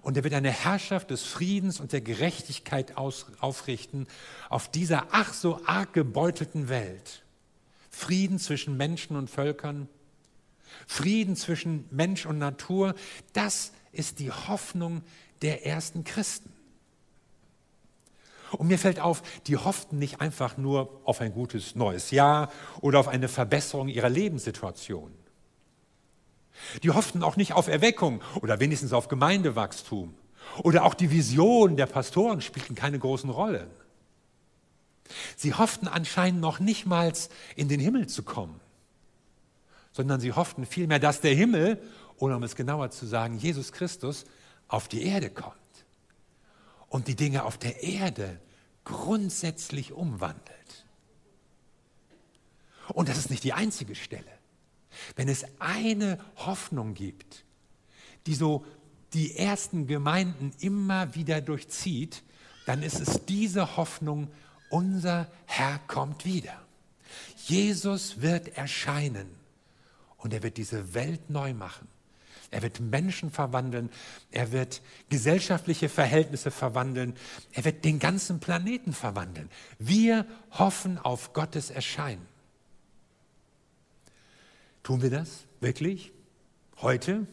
Und 0.01 0.17
er 0.17 0.25
wird 0.25 0.35
eine 0.35 0.51
Herrschaft 0.51 1.11
des 1.11 1.23
Friedens 1.23 1.81
und 1.81 1.93
der 1.93 2.01
Gerechtigkeit 2.01 2.97
aus, 2.97 3.27
aufrichten 3.41 4.07
auf 4.49 4.71
dieser 4.71 5.09
ach 5.11 5.35
so 5.35 5.61
arg 5.67 5.93
gebeutelten 5.93 6.69
Welt. 6.69 7.23
Frieden 7.91 8.39
zwischen 8.39 8.77
Menschen 8.77 9.17
und 9.17 9.29
Völkern, 9.29 9.89
Frieden 10.87 11.37
zwischen 11.37 11.87
Mensch 11.91 12.27
und 12.27 12.39
Natur, 12.39 12.95
das 13.33 13.73
ist 13.93 14.21
die 14.21 14.31
Hoffnung 14.31 15.03
der 15.43 15.67
ersten 15.67 16.05
Christen. 16.05 16.53
Und 18.53 18.69
mir 18.69 18.79
fällt 18.79 19.01
auf, 19.01 19.23
die 19.47 19.57
hofften 19.57 19.99
nicht 19.99 20.21
einfach 20.21 20.57
nur 20.57 21.01
auf 21.05 21.21
ein 21.21 21.33
gutes 21.33 21.75
neues 21.75 22.11
Jahr 22.11 22.51
oder 22.81 23.01
auf 23.01 23.09
eine 23.09 23.29
Verbesserung 23.29 23.89
ihrer 23.89 24.09
Lebenssituation. 24.09 25.13
Die 26.83 26.91
hofften 26.91 27.23
auch 27.23 27.37
nicht 27.37 27.53
auf 27.53 27.69
Erweckung 27.69 28.23
oder 28.41 28.61
wenigstens 28.61 28.93
auf 28.93 29.09
Gemeindewachstum. 29.09 30.15
Oder 30.63 30.85
auch 30.85 30.95
die 30.95 31.11
Vision 31.11 31.77
der 31.77 31.87
Pastoren 31.87 32.41
spielten 32.41 32.75
keine 32.75 32.99
großen 32.99 33.31
Rollen. 33.31 33.71
Sie 35.37 35.55
hofften 35.55 35.89
anscheinend 35.89 36.41
noch 36.41 36.59
nicht 36.59 36.87
mal 36.87 37.13
in 37.57 37.69
den 37.69 37.81
Himmel 37.81 38.07
zu 38.07 38.23
kommen, 38.23 38.61
sondern 39.93 40.21
sie 40.21 40.33
hofften 40.33 40.67
vielmehr, 40.67 40.99
dass 40.99 41.21
der 41.21 41.35
Himmel, 41.35 41.81
oder 42.19 42.37
um 42.37 42.43
es 42.43 42.57
genauer 42.57 42.91
zu 42.91 43.07
sagen, 43.07 43.39
Jesus 43.39 43.73
Christus 43.73 44.25
auf 44.69 44.89
die 44.89 45.03
Erde 45.03 45.31
kommt 45.31 45.55
und 46.89 47.09
die 47.09 47.17
Dinge 47.17 47.45
auf 47.45 47.57
der 47.57 47.83
Erde 47.83 48.41
grundsätzlich 48.85 49.93
umwandelt. 49.93 50.85
Und 52.89 53.09
das 53.09 53.19
ist 53.19 53.31
nicht 53.31 53.45
die 53.45 53.53
einzige 53.53 53.95
Stelle. 53.95 54.38
Wenn 55.17 55.29
es 55.29 55.45
eine 55.59 56.19
Hoffnung 56.37 56.95
gibt, 56.95 57.45
die 58.27 58.35
so 58.35 58.65
die 59.15 59.37
ersten 59.37 59.87
Gemeinden 59.87 60.53
immer 60.61 61.15
wieder 61.15 61.41
durchzieht, 61.41 62.23
dann 62.67 62.83
ist 62.83 63.01
es 63.01 63.25
diese 63.25 63.77
Hoffnung, 63.77 64.29
unser 64.71 65.31
Herr 65.47 65.79
kommt 65.87 66.25
wieder. 66.25 66.53
Jesus 67.47 68.21
wird 68.21 68.57
erscheinen 68.59 69.29
und 70.19 70.35
er 70.35 70.43
wird 70.43 70.59
diese 70.59 70.93
Welt 70.93 71.31
neu 71.31 71.55
machen. 71.55 71.89
Er 72.51 72.63
wird 72.63 72.81
Menschen 72.81 73.31
verwandeln, 73.31 73.91
er 74.31 74.53
wird 74.53 74.81
gesellschaftliche 75.11 75.89
Verhältnisse 75.89 76.51
verwandeln, 76.51 77.15
er 77.53 77.65
wird 77.65 77.85
den 77.85 77.99
ganzen 77.99 78.41
Planeten 78.41 78.93
verwandeln. 78.93 79.51
Wir 79.79 80.27
hoffen 80.51 80.99
auf 80.99 81.35
Gottes 81.35 81.71
Erscheinen. 81.71 82.27
Tun 84.89 85.03
wir 85.03 85.11
das 85.11 85.45
wirklich? 85.61 86.15
Heute? 86.81 87.27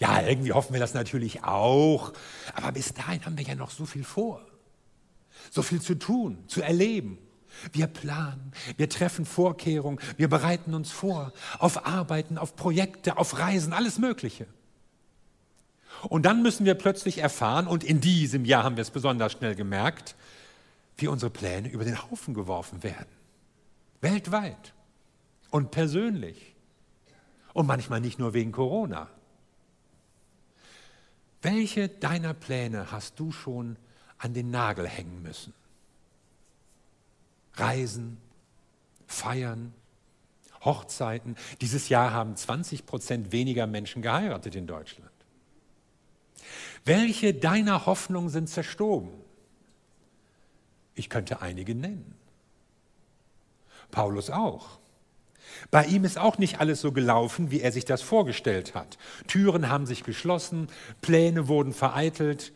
Ja, 0.00 0.22
irgendwie 0.22 0.54
hoffen 0.54 0.72
wir 0.72 0.80
das 0.80 0.94
natürlich 0.94 1.44
auch. 1.44 2.14
Aber 2.54 2.72
bis 2.72 2.94
dahin 2.94 3.26
haben 3.26 3.36
wir 3.36 3.44
ja 3.44 3.54
noch 3.54 3.70
so 3.70 3.84
viel 3.84 4.04
vor. 4.04 4.40
So 5.50 5.60
viel 5.60 5.82
zu 5.82 5.96
tun, 5.96 6.38
zu 6.46 6.62
erleben. 6.62 7.18
Wir 7.74 7.86
planen, 7.86 8.52
wir 8.78 8.88
treffen 8.88 9.26
Vorkehrungen, 9.26 10.00
wir 10.16 10.30
bereiten 10.30 10.72
uns 10.72 10.90
vor 10.90 11.34
auf 11.58 11.84
Arbeiten, 11.84 12.38
auf 12.38 12.56
Projekte, 12.56 13.18
auf 13.18 13.38
Reisen, 13.38 13.74
alles 13.74 13.98
Mögliche. 13.98 14.46
Und 16.08 16.24
dann 16.24 16.42
müssen 16.42 16.64
wir 16.64 16.74
plötzlich 16.74 17.18
erfahren, 17.18 17.66
und 17.66 17.84
in 17.84 18.00
diesem 18.00 18.46
Jahr 18.46 18.64
haben 18.64 18.76
wir 18.76 18.82
es 18.82 18.90
besonders 18.90 19.32
schnell 19.32 19.56
gemerkt, 19.56 20.16
wie 20.96 21.08
unsere 21.08 21.30
Pläne 21.30 21.68
über 21.68 21.84
den 21.84 22.02
Haufen 22.10 22.32
geworfen 22.32 22.82
werden. 22.82 23.12
Weltweit 24.00 24.72
und 25.50 25.70
persönlich. 25.70 26.54
Und 27.52 27.66
manchmal 27.66 28.00
nicht 28.00 28.18
nur 28.18 28.34
wegen 28.34 28.52
Corona. 28.52 29.08
Welche 31.42 31.88
deiner 31.88 32.34
Pläne 32.34 32.90
hast 32.90 33.18
du 33.18 33.32
schon 33.32 33.76
an 34.18 34.34
den 34.34 34.50
Nagel 34.50 34.86
hängen 34.86 35.22
müssen? 35.22 35.54
Reisen, 37.54 38.18
feiern, 39.06 39.72
Hochzeiten. 40.64 41.36
Dieses 41.60 41.88
Jahr 41.88 42.12
haben 42.12 42.36
20 42.36 42.84
Prozent 42.84 43.32
weniger 43.32 43.66
Menschen 43.66 44.02
geheiratet 44.02 44.54
in 44.54 44.66
Deutschland. 44.66 45.10
Welche 46.84 47.32
deiner 47.32 47.86
Hoffnungen 47.86 48.28
sind 48.28 48.48
zerstoben? 48.48 49.10
Ich 50.94 51.08
könnte 51.08 51.40
einige 51.40 51.74
nennen. 51.74 52.14
Paulus 53.90 54.30
auch. 54.30 54.78
Bei 55.70 55.84
ihm 55.84 56.04
ist 56.04 56.18
auch 56.18 56.38
nicht 56.38 56.60
alles 56.60 56.80
so 56.80 56.92
gelaufen, 56.92 57.50
wie 57.50 57.60
er 57.60 57.72
sich 57.72 57.84
das 57.84 58.02
vorgestellt 58.02 58.74
hat. 58.74 58.98
Türen 59.26 59.68
haben 59.68 59.86
sich 59.86 60.04
geschlossen, 60.04 60.68
Pläne 61.00 61.48
wurden 61.48 61.72
vereitelt, 61.72 62.52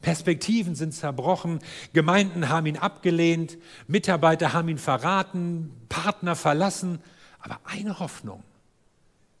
Perspektiven 0.00 0.74
sind 0.76 0.92
zerbrochen, 0.92 1.58
Gemeinden 1.92 2.48
haben 2.48 2.66
ihn 2.66 2.76
abgelehnt, 2.76 3.58
Mitarbeiter 3.88 4.52
haben 4.52 4.68
ihn 4.68 4.78
verraten, 4.78 5.72
Partner 5.88 6.36
verlassen. 6.36 7.00
Aber 7.40 7.60
eine 7.64 7.98
Hoffnung 7.98 8.44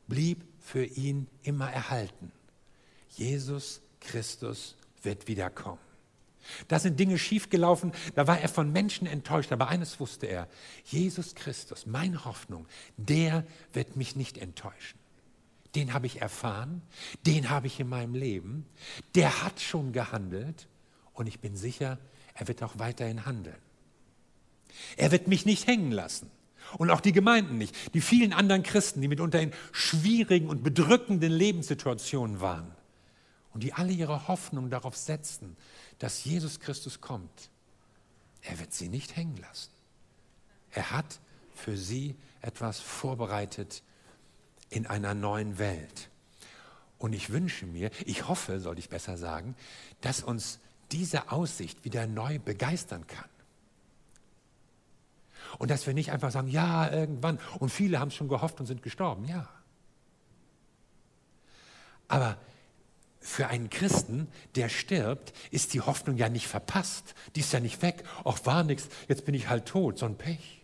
blieb 0.08 0.44
für 0.60 0.84
ihn 0.84 1.28
immer 1.42 1.70
erhalten. 1.70 2.32
Jesus 3.10 3.80
Christus 4.00 4.76
wird 5.02 5.28
wiederkommen. 5.28 5.87
Da 6.68 6.78
sind 6.78 6.98
Dinge 6.98 7.18
schiefgelaufen, 7.18 7.92
da 8.14 8.26
war 8.26 8.40
er 8.40 8.48
von 8.48 8.72
Menschen 8.72 9.06
enttäuscht, 9.06 9.52
aber 9.52 9.68
eines 9.68 10.00
wusste 10.00 10.26
er, 10.26 10.48
Jesus 10.84 11.34
Christus, 11.34 11.86
meine 11.86 12.24
Hoffnung, 12.24 12.66
der 12.96 13.44
wird 13.72 13.96
mich 13.96 14.16
nicht 14.16 14.38
enttäuschen. 14.38 14.98
Den 15.74 15.92
habe 15.92 16.06
ich 16.06 16.22
erfahren, 16.22 16.82
den 17.26 17.50
habe 17.50 17.66
ich 17.66 17.78
in 17.78 17.88
meinem 17.88 18.14
Leben, 18.14 18.66
der 19.14 19.44
hat 19.44 19.60
schon 19.60 19.92
gehandelt 19.92 20.68
und 21.12 21.26
ich 21.26 21.40
bin 21.40 21.56
sicher, 21.56 21.98
er 22.34 22.48
wird 22.48 22.62
auch 22.62 22.78
weiterhin 22.78 23.26
handeln. 23.26 23.58
Er 24.96 25.10
wird 25.10 25.28
mich 25.28 25.44
nicht 25.44 25.66
hängen 25.66 25.92
lassen. 25.92 26.30
Und 26.76 26.90
auch 26.90 27.00
die 27.00 27.12
Gemeinden 27.12 27.56
nicht. 27.56 27.94
Die 27.94 28.02
vielen 28.02 28.34
anderen 28.34 28.62
Christen, 28.62 29.00
die 29.00 29.08
mitunter 29.08 29.40
in 29.40 29.52
schwierigen 29.72 30.48
und 30.48 30.62
bedrückenden 30.62 31.32
Lebenssituationen 31.32 32.40
waren 32.40 32.77
und 33.54 33.62
die 33.62 33.72
alle 33.72 33.92
ihre 33.92 34.28
Hoffnung 34.28 34.70
darauf 34.70 34.96
setzten, 34.96 35.56
dass 35.98 36.24
Jesus 36.24 36.60
Christus 36.60 37.00
kommt. 37.00 37.50
Er 38.42 38.58
wird 38.58 38.72
sie 38.72 38.88
nicht 38.88 39.16
hängen 39.16 39.36
lassen. 39.36 39.70
Er 40.70 40.90
hat 40.90 41.20
für 41.54 41.76
sie 41.76 42.16
etwas 42.40 42.78
vorbereitet 42.78 43.82
in 44.70 44.86
einer 44.86 45.14
neuen 45.14 45.58
Welt. 45.58 46.10
Und 46.98 47.12
ich 47.12 47.30
wünsche 47.30 47.66
mir, 47.66 47.90
ich 48.04 48.28
hoffe, 48.28 48.60
sollte 48.60 48.80
ich 48.80 48.88
besser 48.88 49.16
sagen, 49.16 49.56
dass 50.00 50.22
uns 50.22 50.60
diese 50.90 51.30
Aussicht 51.30 51.84
wieder 51.84 52.06
neu 52.06 52.38
begeistern 52.38 53.06
kann. 53.06 53.28
Und 55.58 55.70
dass 55.70 55.86
wir 55.86 55.94
nicht 55.94 56.12
einfach 56.12 56.30
sagen, 56.30 56.48
ja, 56.48 56.90
irgendwann. 56.90 57.38
Und 57.58 57.70
viele 57.70 57.98
haben 58.00 58.08
es 58.08 58.14
schon 58.14 58.28
gehofft 58.28 58.60
und 58.60 58.66
sind 58.66 58.82
gestorben, 58.82 59.24
ja. 59.24 59.48
Aber 62.08 62.38
für 63.20 63.48
einen 63.48 63.68
Christen, 63.70 64.28
der 64.54 64.68
stirbt, 64.68 65.32
ist 65.50 65.74
die 65.74 65.80
Hoffnung 65.80 66.16
ja 66.16 66.28
nicht 66.28 66.46
verpasst. 66.46 67.14
Die 67.34 67.40
ist 67.40 67.52
ja 67.52 67.60
nicht 67.60 67.82
weg. 67.82 68.04
Auch 68.24 68.46
war 68.46 68.62
nichts, 68.62 68.88
jetzt 69.08 69.24
bin 69.24 69.34
ich 69.34 69.48
halt 69.48 69.66
tot, 69.66 69.98
so 69.98 70.06
ein 70.06 70.16
Pech. 70.16 70.62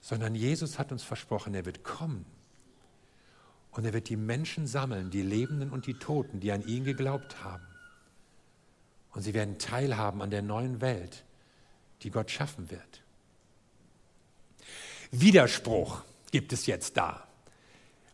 Sondern 0.00 0.34
Jesus 0.34 0.78
hat 0.78 0.90
uns 0.92 1.02
versprochen, 1.02 1.54
er 1.54 1.64
wird 1.64 1.84
kommen. 1.84 2.26
Und 3.70 3.84
er 3.86 3.92
wird 3.92 4.08
die 4.08 4.16
Menschen 4.16 4.66
sammeln, 4.66 5.10
die 5.10 5.22
Lebenden 5.22 5.70
und 5.70 5.86
die 5.86 5.94
Toten, 5.94 6.40
die 6.40 6.52
an 6.52 6.66
ihn 6.66 6.84
geglaubt 6.84 7.42
haben. 7.42 7.66
Und 9.12 9.22
sie 9.22 9.34
werden 9.34 9.58
teilhaben 9.58 10.20
an 10.20 10.30
der 10.30 10.42
neuen 10.42 10.80
Welt, 10.80 11.24
die 12.02 12.10
Gott 12.10 12.30
schaffen 12.30 12.70
wird. 12.70 13.02
Widerspruch 15.10 16.02
gibt 16.30 16.52
es 16.52 16.66
jetzt 16.66 16.96
da. 16.96 17.26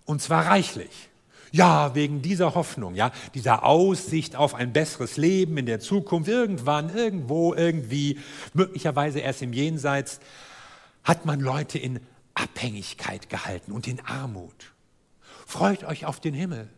Und 0.09 0.23
zwar 0.23 0.47
reichlich. 0.47 1.11
Ja, 1.53 1.95
wegen 1.95 2.23
dieser 2.23 2.55
Hoffnung, 2.55 2.95
ja, 2.95 3.13
dieser 3.35 3.63
Aussicht 3.63 4.37
auf 4.37 4.55
ein 4.55 4.73
besseres 4.73 5.19
Leben 5.19 5.59
in 5.59 5.67
der 5.67 5.81
Zukunft, 5.81 6.31
irgendwann, 6.31 6.89
irgendwo, 6.97 7.53
irgendwie, 7.53 8.19
möglicherweise 8.55 9.21
erst 9.21 9.43
im 9.43 9.53
Jenseits, 9.53 10.21
hat 11.05 11.27
man 11.27 11.41
Leute 11.41 11.79
in 11.79 12.01
Abhängigkeit 12.33 13.29
gehalten 13.29 13.71
und 13.71 13.87
in 13.87 14.01
Armut. 14.01 14.73
Freut 15.47 15.85
euch 15.85 16.07
auf 16.07 16.21
den 16.21 16.33
Himmel. 16.33 16.71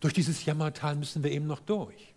Durch 0.00 0.12
dieses 0.12 0.44
Jammertal 0.44 0.94
müssen 0.94 1.24
wir 1.24 1.30
eben 1.30 1.46
noch 1.46 1.60
durch. 1.60 2.12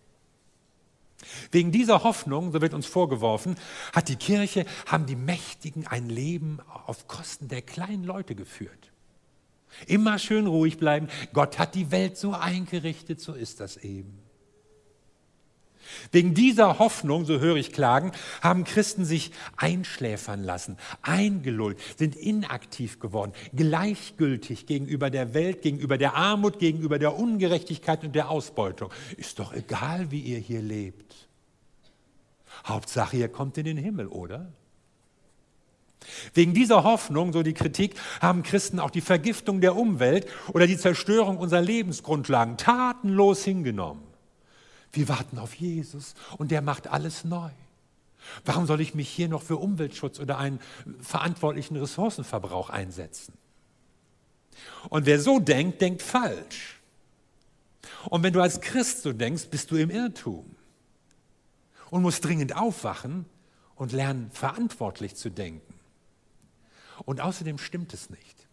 Wegen 1.50 1.72
dieser 1.72 2.04
Hoffnung, 2.04 2.52
so 2.52 2.60
wird 2.60 2.74
uns 2.74 2.84
vorgeworfen, 2.84 3.56
hat 3.94 4.10
die 4.10 4.16
Kirche, 4.16 4.66
haben 4.84 5.06
die 5.06 5.16
Mächtigen 5.16 5.86
ein 5.86 6.10
Leben 6.10 6.58
auf 6.84 7.08
Kosten 7.08 7.48
der 7.48 7.62
kleinen 7.62 8.04
Leute 8.04 8.34
geführt. 8.34 8.91
Immer 9.86 10.18
schön 10.18 10.46
ruhig 10.46 10.78
bleiben. 10.78 11.08
Gott 11.32 11.58
hat 11.58 11.74
die 11.74 11.90
Welt 11.90 12.16
so 12.16 12.32
eingerichtet, 12.32 13.20
so 13.20 13.32
ist 13.32 13.60
das 13.60 13.76
eben. 13.76 14.22
Wegen 16.10 16.34
dieser 16.34 16.78
Hoffnung, 16.78 17.24
so 17.24 17.40
höre 17.40 17.56
ich 17.56 17.72
klagen, 17.72 18.12
haben 18.40 18.64
Christen 18.64 19.04
sich 19.04 19.32
einschläfern 19.56 20.42
lassen, 20.42 20.76
eingelullt, 21.02 21.78
sind 21.96 22.16
inaktiv 22.16 22.98
geworden, 22.98 23.32
gleichgültig 23.54 24.66
gegenüber 24.66 25.10
der 25.10 25.34
Welt, 25.34 25.62
gegenüber 25.62 25.98
der 25.98 26.14
Armut, 26.14 26.58
gegenüber 26.58 26.98
der 26.98 27.18
Ungerechtigkeit 27.18 28.04
und 28.04 28.14
der 28.14 28.30
Ausbeutung. 28.30 28.90
Ist 29.16 29.38
doch 29.38 29.52
egal, 29.52 30.10
wie 30.10 30.20
ihr 30.20 30.38
hier 30.38 30.62
lebt. 30.62 31.28
Hauptsache, 32.64 33.16
ihr 33.16 33.28
kommt 33.28 33.58
in 33.58 33.64
den 33.64 33.76
Himmel, 33.76 34.06
oder? 34.06 34.52
Wegen 36.34 36.54
dieser 36.54 36.84
Hoffnung, 36.84 37.32
so 37.32 37.42
die 37.42 37.54
Kritik, 37.54 37.94
haben 38.20 38.42
Christen 38.42 38.80
auch 38.80 38.90
die 38.90 39.00
Vergiftung 39.00 39.60
der 39.60 39.76
Umwelt 39.76 40.26
oder 40.52 40.66
die 40.66 40.76
Zerstörung 40.76 41.38
unserer 41.38 41.60
Lebensgrundlagen 41.60 42.56
tatenlos 42.56 43.44
hingenommen. 43.44 44.02
Wir 44.92 45.08
warten 45.08 45.38
auf 45.38 45.54
Jesus 45.54 46.14
und 46.38 46.50
der 46.50 46.62
macht 46.62 46.88
alles 46.88 47.24
neu. 47.24 47.50
Warum 48.44 48.66
soll 48.66 48.80
ich 48.80 48.94
mich 48.94 49.08
hier 49.08 49.28
noch 49.28 49.42
für 49.42 49.56
Umweltschutz 49.56 50.20
oder 50.20 50.38
einen 50.38 50.60
verantwortlichen 51.00 51.76
Ressourcenverbrauch 51.76 52.70
einsetzen? 52.70 53.34
Und 54.88 55.06
wer 55.06 55.20
so 55.20 55.40
denkt, 55.40 55.80
denkt 55.80 56.02
falsch. 56.02 56.80
Und 58.08 58.22
wenn 58.22 58.32
du 58.32 58.40
als 58.40 58.60
Christ 58.60 59.02
so 59.02 59.12
denkst, 59.12 59.46
bist 59.46 59.70
du 59.70 59.76
im 59.76 59.90
Irrtum 59.90 60.54
und 61.90 62.02
musst 62.02 62.24
dringend 62.24 62.56
aufwachen 62.56 63.26
und 63.74 63.92
lernen, 63.92 64.30
verantwortlich 64.32 65.16
zu 65.16 65.30
denken. 65.30 65.71
Und 67.04 67.20
außerdem 67.20 67.58
stimmt 67.58 67.94
es 67.94 68.10
nicht. 68.10 68.46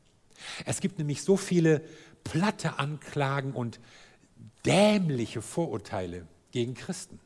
Es 0.65 0.79
gibt 0.79 0.97
nämlich 0.97 1.23
so 1.23 1.37
viele 1.37 1.81
platte 2.23 2.79
Anklagen 2.79 3.53
und 3.53 3.79
dämliche 4.65 5.41
Vorurteile 5.41 6.27
gegen 6.51 6.73
Christen. 6.73 7.19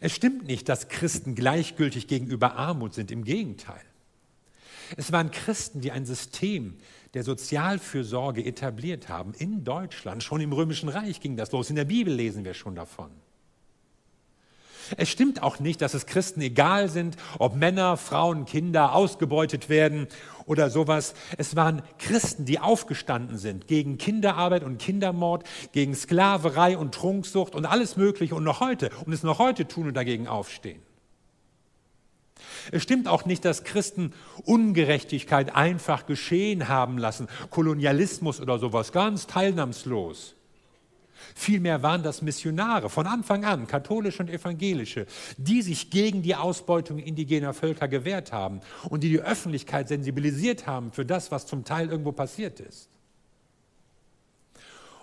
Es 0.00 0.12
stimmt 0.12 0.44
nicht, 0.44 0.68
dass 0.68 0.88
Christen 0.88 1.34
gleichgültig 1.34 2.08
gegenüber 2.08 2.56
Armut 2.56 2.94
sind, 2.94 3.10
im 3.10 3.24
Gegenteil. 3.24 3.82
Es 4.96 5.12
waren 5.12 5.30
Christen, 5.30 5.80
die 5.80 5.92
ein 5.92 6.06
System 6.06 6.76
der 7.14 7.24
Sozialfürsorge 7.24 8.44
etabliert 8.44 9.08
haben 9.08 9.34
in 9.34 9.64
Deutschland. 9.64 10.22
Schon 10.22 10.40
im 10.40 10.52
Römischen 10.52 10.88
Reich 10.88 11.20
ging 11.20 11.36
das 11.36 11.52
los. 11.52 11.70
In 11.70 11.76
der 11.76 11.84
Bibel 11.84 12.12
lesen 12.12 12.44
wir 12.44 12.54
schon 12.54 12.74
davon. 12.74 13.10
Es 14.96 15.08
stimmt 15.08 15.42
auch 15.42 15.58
nicht, 15.60 15.80
dass 15.80 15.94
es 15.94 16.06
Christen 16.06 16.40
egal 16.40 16.88
sind, 16.88 17.16
ob 17.38 17.56
Männer, 17.56 17.96
Frauen, 17.96 18.44
Kinder 18.44 18.94
ausgebeutet 18.94 19.68
werden 19.68 20.08
oder 20.46 20.70
sowas. 20.70 21.14
Es 21.38 21.56
waren 21.56 21.82
Christen, 21.98 22.44
die 22.44 22.58
aufgestanden 22.58 23.38
sind 23.38 23.68
gegen 23.68 23.98
Kinderarbeit 23.98 24.64
und 24.64 24.78
Kindermord, 24.78 25.44
gegen 25.72 25.94
Sklaverei 25.94 26.76
und 26.76 26.94
Trunksucht 26.94 27.54
und 27.54 27.66
alles 27.66 27.96
Mögliche 27.96 28.34
und 28.34 28.44
noch 28.44 28.60
heute 28.60 28.90
und 29.04 29.12
es 29.12 29.22
noch 29.22 29.38
heute 29.38 29.66
tun 29.66 29.88
und 29.88 29.94
dagegen 29.94 30.26
aufstehen. 30.26 30.82
Es 32.70 32.82
stimmt 32.82 33.08
auch 33.08 33.24
nicht, 33.24 33.44
dass 33.44 33.64
Christen 33.64 34.12
Ungerechtigkeit 34.44 35.54
einfach 35.54 36.06
geschehen 36.06 36.68
haben 36.68 36.98
lassen, 36.98 37.28
Kolonialismus 37.50 38.40
oder 38.40 38.58
sowas 38.58 38.92
ganz 38.92 39.26
teilnahmslos. 39.26 40.34
Vielmehr 41.34 41.82
waren 41.82 42.02
das 42.02 42.22
Missionare 42.22 42.90
von 42.90 43.06
Anfang 43.06 43.44
an, 43.44 43.66
katholische 43.66 44.22
und 44.22 44.30
evangelische, 44.30 45.06
die 45.36 45.62
sich 45.62 45.90
gegen 45.90 46.22
die 46.22 46.34
Ausbeutung 46.34 46.98
indigener 46.98 47.54
Völker 47.54 47.88
gewehrt 47.88 48.32
haben 48.32 48.60
und 48.88 49.02
die 49.02 49.08
die 49.08 49.20
Öffentlichkeit 49.20 49.88
sensibilisiert 49.88 50.66
haben 50.66 50.92
für 50.92 51.04
das, 51.04 51.30
was 51.30 51.46
zum 51.46 51.64
Teil 51.64 51.88
irgendwo 51.88 52.12
passiert 52.12 52.60
ist. 52.60 52.88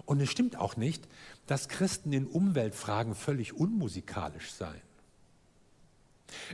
Und 0.06 0.22
es 0.22 0.32
stimmt 0.32 0.58
auch 0.58 0.76
nicht, 0.76 1.08
dass 1.46 1.70
Christen 1.70 2.14
in 2.14 2.26
Umweltfragen 2.26 3.14
völlig 3.14 3.54
unmusikalisch 3.54 4.52
seien. 4.52 4.82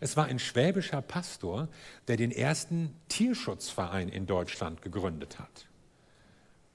Es 0.01 0.17
war 0.17 0.25
ein 0.25 0.39
schwäbischer 0.39 1.01
Pastor, 1.01 1.69
der 2.07 2.17
den 2.17 2.31
ersten 2.31 2.93
Tierschutzverein 3.09 4.09
in 4.09 4.25
Deutschland 4.25 4.81
gegründet 4.81 5.39
hat. 5.39 5.67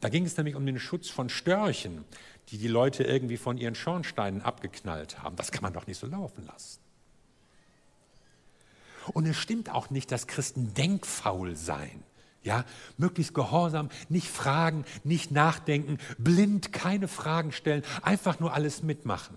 Da 0.00 0.08
ging 0.08 0.24
es 0.24 0.36
nämlich 0.36 0.56
um 0.56 0.64
den 0.66 0.78
Schutz 0.78 1.08
von 1.08 1.28
Störchen, 1.28 2.04
die 2.48 2.58
die 2.58 2.68
Leute 2.68 3.04
irgendwie 3.04 3.36
von 3.36 3.58
ihren 3.58 3.74
Schornsteinen 3.74 4.42
abgeknallt 4.42 5.22
haben. 5.22 5.36
Das 5.36 5.52
kann 5.52 5.62
man 5.62 5.72
doch 5.72 5.86
nicht 5.86 5.98
so 5.98 6.06
laufen 6.06 6.44
lassen. 6.46 6.80
Und 9.12 9.26
es 9.26 9.36
stimmt 9.36 9.70
auch 9.70 9.90
nicht, 9.90 10.10
dass 10.12 10.26
Christen 10.26 10.74
denkfaul 10.74 11.56
seien. 11.56 12.02
Ja, 12.42 12.64
möglichst 12.96 13.34
gehorsam, 13.34 13.90
nicht 14.08 14.28
fragen, 14.28 14.86
nicht 15.04 15.30
nachdenken, 15.30 15.98
blind 16.16 16.72
keine 16.72 17.06
Fragen 17.06 17.52
stellen, 17.52 17.82
einfach 18.00 18.40
nur 18.40 18.54
alles 18.54 18.82
mitmachen. 18.82 19.36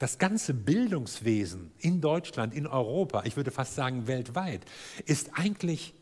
Das 0.00 0.18
ganze 0.18 0.52
Bildungswesen 0.52 1.70
in 1.78 2.00
Deutschland, 2.00 2.54
in 2.54 2.66
Europa, 2.66 3.22
ich 3.24 3.36
würde 3.36 3.52
fast 3.52 3.76
sagen 3.76 4.08
weltweit, 4.08 4.62
ist 5.06 5.30
eigentlich 5.34 5.94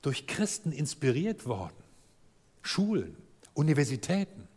durch 0.00 0.26
Christen 0.26 0.72
inspiriert 0.72 1.44
worden. 1.44 1.76
Schulen, 2.62 3.16
Universitäten. 3.54 4.48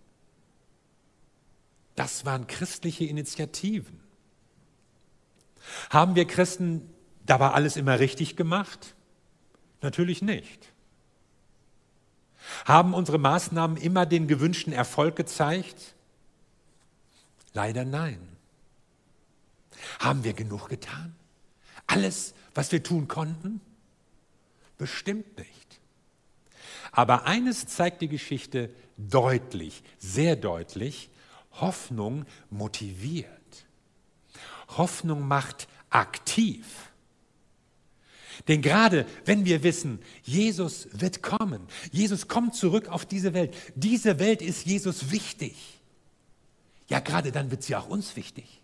Das 1.96 2.26
waren 2.26 2.48
christliche 2.48 3.06
Initiativen. 3.06 4.00
Haben 5.90 6.16
wir 6.16 6.26
Christen 6.26 6.90
dabei 7.26 7.52
alles 7.52 7.78
immer 7.78 8.00
richtig 8.00 8.36
gemacht? 8.36 8.96
Natürlich 9.82 10.22
nicht. 10.22 10.74
Haben 12.66 12.94
unsere 12.94 13.18
Maßnahmen 13.18 13.78
immer 13.78 14.06
den 14.06 14.28
gewünschten 14.28 14.74
Erfolg 14.74 15.16
gezeigt? 15.16 15.96
Leider 17.54 17.86
nein. 17.86 18.20
Haben 20.00 20.24
wir 20.24 20.34
genug 20.34 20.70
getan? 20.70 21.16
Alles, 21.88 22.34
was 22.54 22.72
wir 22.72 22.84
tun 22.84 23.08
konnten? 23.08 23.62
Bestimmt 24.78 25.38
nicht. 25.38 25.63
Aber 26.94 27.26
eines 27.26 27.66
zeigt 27.66 28.02
die 28.02 28.08
Geschichte 28.08 28.70
deutlich, 28.98 29.84
sehr 29.98 30.36
deutlich, 30.36 31.10
Hoffnung 31.54 32.26
motiviert. 32.50 33.28
Hoffnung 34.78 35.28
macht 35.28 35.68
aktiv. 35.90 36.66
Denn 38.48 38.62
gerade 38.62 39.06
wenn 39.26 39.46
wir 39.46 39.64
wissen, 39.64 40.00
Jesus 40.24 40.88
wird 40.92 41.22
kommen, 41.22 41.68
Jesus 41.92 42.28
kommt 42.28 42.56
zurück 42.56 42.88
auf 42.88 43.06
diese 43.06 43.34
Welt, 43.34 43.56
diese 43.76 44.20
Welt 44.20 44.42
ist 44.42 44.66
Jesus 44.66 45.12
wichtig, 45.12 45.82
ja 46.88 47.00
gerade 47.00 47.32
dann 47.32 47.52
wird 47.52 47.64
sie 47.64 47.76
auch 47.76 47.88
uns 47.88 48.16
wichtig. 48.16 48.62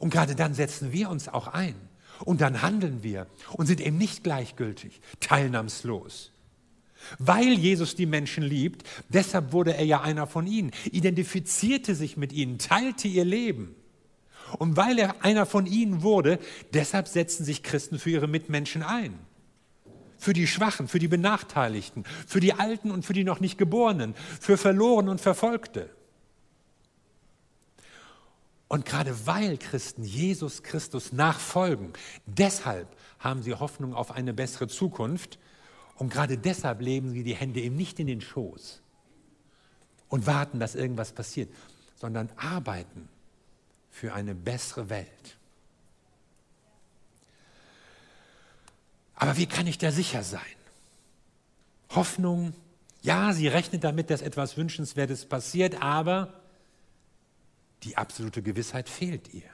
Und 0.00 0.10
gerade 0.10 0.34
dann 0.34 0.54
setzen 0.54 0.92
wir 0.92 1.10
uns 1.10 1.28
auch 1.28 1.48
ein 1.48 1.76
und 2.24 2.40
dann 2.40 2.62
handeln 2.62 3.02
wir 3.02 3.26
und 3.52 3.66
sind 3.66 3.80
eben 3.80 3.98
nicht 3.98 4.24
gleichgültig, 4.24 5.00
teilnahmslos. 5.20 6.32
Weil 7.18 7.52
Jesus 7.52 7.96
die 7.96 8.06
Menschen 8.06 8.44
liebt, 8.44 8.84
deshalb 9.08 9.52
wurde 9.52 9.74
er 9.76 9.84
ja 9.84 10.00
einer 10.00 10.26
von 10.26 10.46
ihnen, 10.46 10.72
identifizierte 10.90 11.94
sich 11.94 12.16
mit 12.16 12.32
ihnen, 12.32 12.58
teilte 12.58 13.08
ihr 13.08 13.24
Leben. 13.24 13.74
Und 14.58 14.76
weil 14.76 14.98
er 14.98 15.24
einer 15.24 15.46
von 15.46 15.66
ihnen 15.66 16.02
wurde, 16.02 16.38
deshalb 16.72 17.08
setzen 17.08 17.44
sich 17.44 17.62
Christen 17.62 17.98
für 17.98 18.10
ihre 18.10 18.28
Mitmenschen 18.28 18.82
ein. 18.82 19.18
Für 20.18 20.32
die 20.32 20.46
Schwachen, 20.46 20.88
für 20.88 20.98
die 20.98 21.08
Benachteiligten, 21.08 22.04
für 22.26 22.40
die 22.40 22.54
Alten 22.54 22.90
und 22.90 23.04
für 23.04 23.12
die 23.12 23.24
noch 23.24 23.40
nicht 23.40 23.58
Geborenen, 23.58 24.14
für 24.40 24.56
Verloren 24.56 25.08
und 25.08 25.20
Verfolgte. 25.20 25.90
Und 28.68 28.86
gerade 28.86 29.26
weil 29.26 29.58
Christen 29.58 30.04
Jesus 30.04 30.62
Christus 30.62 31.12
nachfolgen, 31.12 31.92
deshalb 32.26 32.88
haben 33.18 33.42
sie 33.42 33.54
Hoffnung 33.54 33.94
auf 33.94 34.12
eine 34.12 34.32
bessere 34.32 34.68
Zukunft 34.68 35.38
und 35.96 36.10
gerade 36.10 36.38
deshalb 36.38 36.80
leben 36.80 37.10
sie 37.10 37.22
die 37.22 37.36
Hände 37.36 37.60
eben 37.60 37.76
nicht 37.76 38.00
in 38.00 38.06
den 38.06 38.20
Schoß 38.20 38.82
und 40.08 40.26
warten, 40.26 40.60
dass 40.60 40.74
irgendwas 40.74 41.12
passiert, 41.12 41.52
sondern 41.96 42.30
arbeiten 42.36 43.08
für 43.90 44.12
eine 44.12 44.34
bessere 44.34 44.90
Welt. 44.90 45.36
Aber 49.14 49.36
wie 49.36 49.46
kann 49.46 49.66
ich 49.66 49.78
da 49.78 49.92
sicher 49.92 50.22
sein? 50.22 50.40
Hoffnung, 51.90 52.54
ja, 53.02 53.32
sie 53.32 53.48
rechnet 53.48 53.84
damit, 53.84 54.10
dass 54.10 54.22
etwas 54.22 54.56
Wünschenswertes 54.56 55.26
passiert, 55.26 55.80
aber 55.80 56.40
die 57.84 57.96
absolute 57.96 58.42
Gewissheit 58.42 58.88
fehlt 58.88 59.32
ihr. 59.32 59.48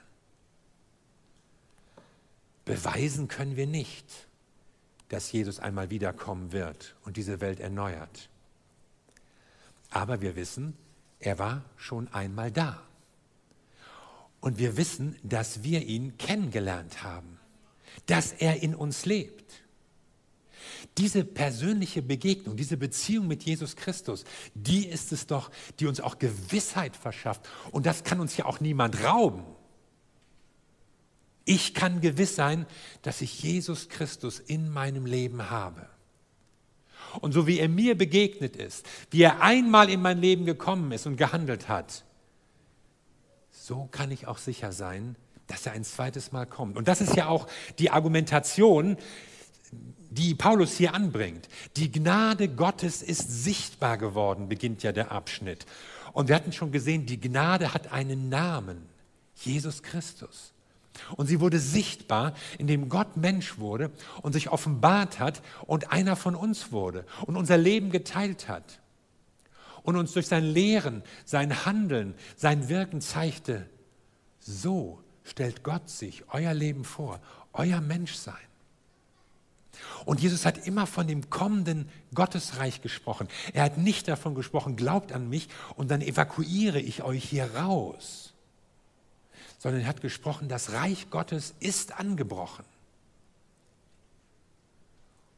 Beweisen 2.64 3.28
können 3.28 3.56
wir 3.56 3.66
nicht, 3.66 4.06
dass 5.10 5.30
Jesus 5.30 5.58
einmal 5.58 5.90
wiederkommen 5.90 6.52
wird 6.52 6.96
und 7.04 7.16
diese 7.18 7.40
Welt 7.40 7.60
erneuert. 7.60 8.30
Aber 9.90 10.22
wir 10.22 10.36
wissen, 10.36 10.76
er 11.18 11.38
war 11.38 11.64
schon 11.76 12.08
einmal 12.08 12.50
da. 12.50 12.82
Und 14.40 14.58
wir 14.58 14.76
wissen, 14.76 15.16
dass 15.22 15.62
wir 15.62 15.82
ihn 15.82 16.16
kennengelernt 16.16 17.02
haben, 17.02 17.38
dass 18.06 18.32
er 18.32 18.62
in 18.62 18.74
uns 18.74 19.04
lebt. 19.04 19.44
Diese 20.96 21.24
persönliche 21.24 22.02
Begegnung, 22.02 22.56
diese 22.56 22.76
Beziehung 22.76 23.26
mit 23.26 23.42
Jesus 23.42 23.76
Christus, 23.76 24.24
die 24.54 24.86
ist 24.86 25.12
es 25.12 25.26
doch, 25.26 25.50
die 25.78 25.86
uns 25.86 26.00
auch 26.00 26.18
Gewissheit 26.18 26.96
verschafft. 26.96 27.48
Und 27.72 27.84
das 27.84 28.04
kann 28.04 28.20
uns 28.20 28.36
ja 28.36 28.44
auch 28.46 28.60
niemand 28.60 29.02
rauben. 29.02 29.42
Ich 31.44 31.74
kann 31.74 32.00
gewiss 32.00 32.36
sein, 32.36 32.66
dass 33.02 33.20
ich 33.20 33.42
Jesus 33.42 33.88
Christus 33.88 34.38
in 34.38 34.70
meinem 34.70 35.06
Leben 35.06 35.50
habe. 35.50 35.88
Und 37.20 37.32
so 37.32 37.46
wie 37.46 37.58
er 37.58 37.68
mir 37.68 37.96
begegnet 37.96 38.56
ist, 38.56 38.86
wie 39.10 39.22
er 39.22 39.42
einmal 39.42 39.90
in 39.90 40.00
mein 40.00 40.18
Leben 40.18 40.44
gekommen 40.44 40.92
ist 40.92 41.06
und 41.06 41.16
gehandelt 41.16 41.68
hat, 41.68 42.04
so 43.50 43.88
kann 43.90 44.10
ich 44.10 44.26
auch 44.26 44.38
sicher 44.38 44.72
sein, 44.72 45.16
dass 45.46 45.66
er 45.66 45.72
ein 45.72 45.84
zweites 45.84 46.32
Mal 46.32 46.46
kommt. 46.46 46.76
Und 46.76 46.86
das 46.86 47.00
ist 47.00 47.16
ja 47.16 47.26
auch 47.26 47.48
die 47.78 47.90
Argumentation, 47.90 48.96
die 50.10 50.34
Paulus 50.34 50.76
hier 50.76 50.94
anbringt. 50.94 51.48
Die 51.76 51.90
Gnade 51.90 52.48
Gottes 52.48 53.02
ist 53.02 53.44
sichtbar 53.44 53.98
geworden, 53.98 54.48
beginnt 54.48 54.82
ja 54.82 54.92
der 54.92 55.10
Abschnitt. 55.10 55.66
Und 56.12 56.28
wir 56.28 56.34
hatten 56.34 56.52
schon 56.52 56.72
gesehen, 56.72 57.06
die 57.06 57.20
Gnade 57.20 57.74
hat 57.74 57.92
einen 57.92 58.28
Namen, 58.28 58.88
Jesus 59.36 59.82
Christus. 59.82 60.52
Und 61.16 61.26
sie 61.26 61.40
wurde 61.40 61.58
sichtbar, 61.58 62.34
indem 62.58 62.88
Gott 62.88 63.16
Mensch 63.16 63.58
wurde 63.58 63.90
und 64.22 64.32
sich 64.32 64.50
offenbart 64.50 65.18
hat 65.18 65.42
und 65.66 65.92
einer 65.92 66.16
von 66.16 66.34
uns 66.34 66.72
wurde 66.72 67.04
und 67.26 67.36
unser 67.36 67.56
Leben 67.56 67.90
geteilt 67.90 68.48
hat 68.48 68.80
und 69.82 69.96
uns 69.96 70.12
durch 70.12 70.26
sein 70.26 70.44
Lehren, 70.44 71.02
sein 71.24 71.64
Handeln, 71.64 72.14
sein 72.36 72.68
Wirken 72.68 73.00
zeigte, 73.00 73.66
so 74.38 75.00
stellt 75.24 75.62
Gott 75.62 75.88
sich 75.88 76.24
euer 76.28 76.54
Leben 76.54 76.84
vor, 76.84 77.20
euer 77.52 77.80
Menschsein. 77.80 78.34
Und 80.04 80.20
Jesus 80.20 80.46
hat 80.46 80.66
immer 80.66 80.86
von 80.86 81.06
dem 81.06 81.30
kommenden 81.30 81.88
Gottesreich 82.14 82.82
gesprochen. 82.82 83.28
Er 83.52 83.64
hat 83.64 83.78
nicht 83.78 84.08
davon 84.08 84.34
gesprochen, 84.34 84.76
glaubt 84.76 85.12
an 85.12 85.28
mich 85.28 85.48
und 85.76 85.90
dann 85.90 86.00
evakuiere 86.00 86.80
ich 86.80 87.02
euch 87.02 87.24
hier 87.24 87.54
raus, 87.54 88.29
sondern 89.60 89.82
er 89.82 89.88
hat 89.88 90.00
gesprochen, 90.00 90.48
das 90.48 90.72
Reich 90.72 91.10
Gottes 91.10 91.54
ist 91.60 92.00
angebrochen. 92.00 92.64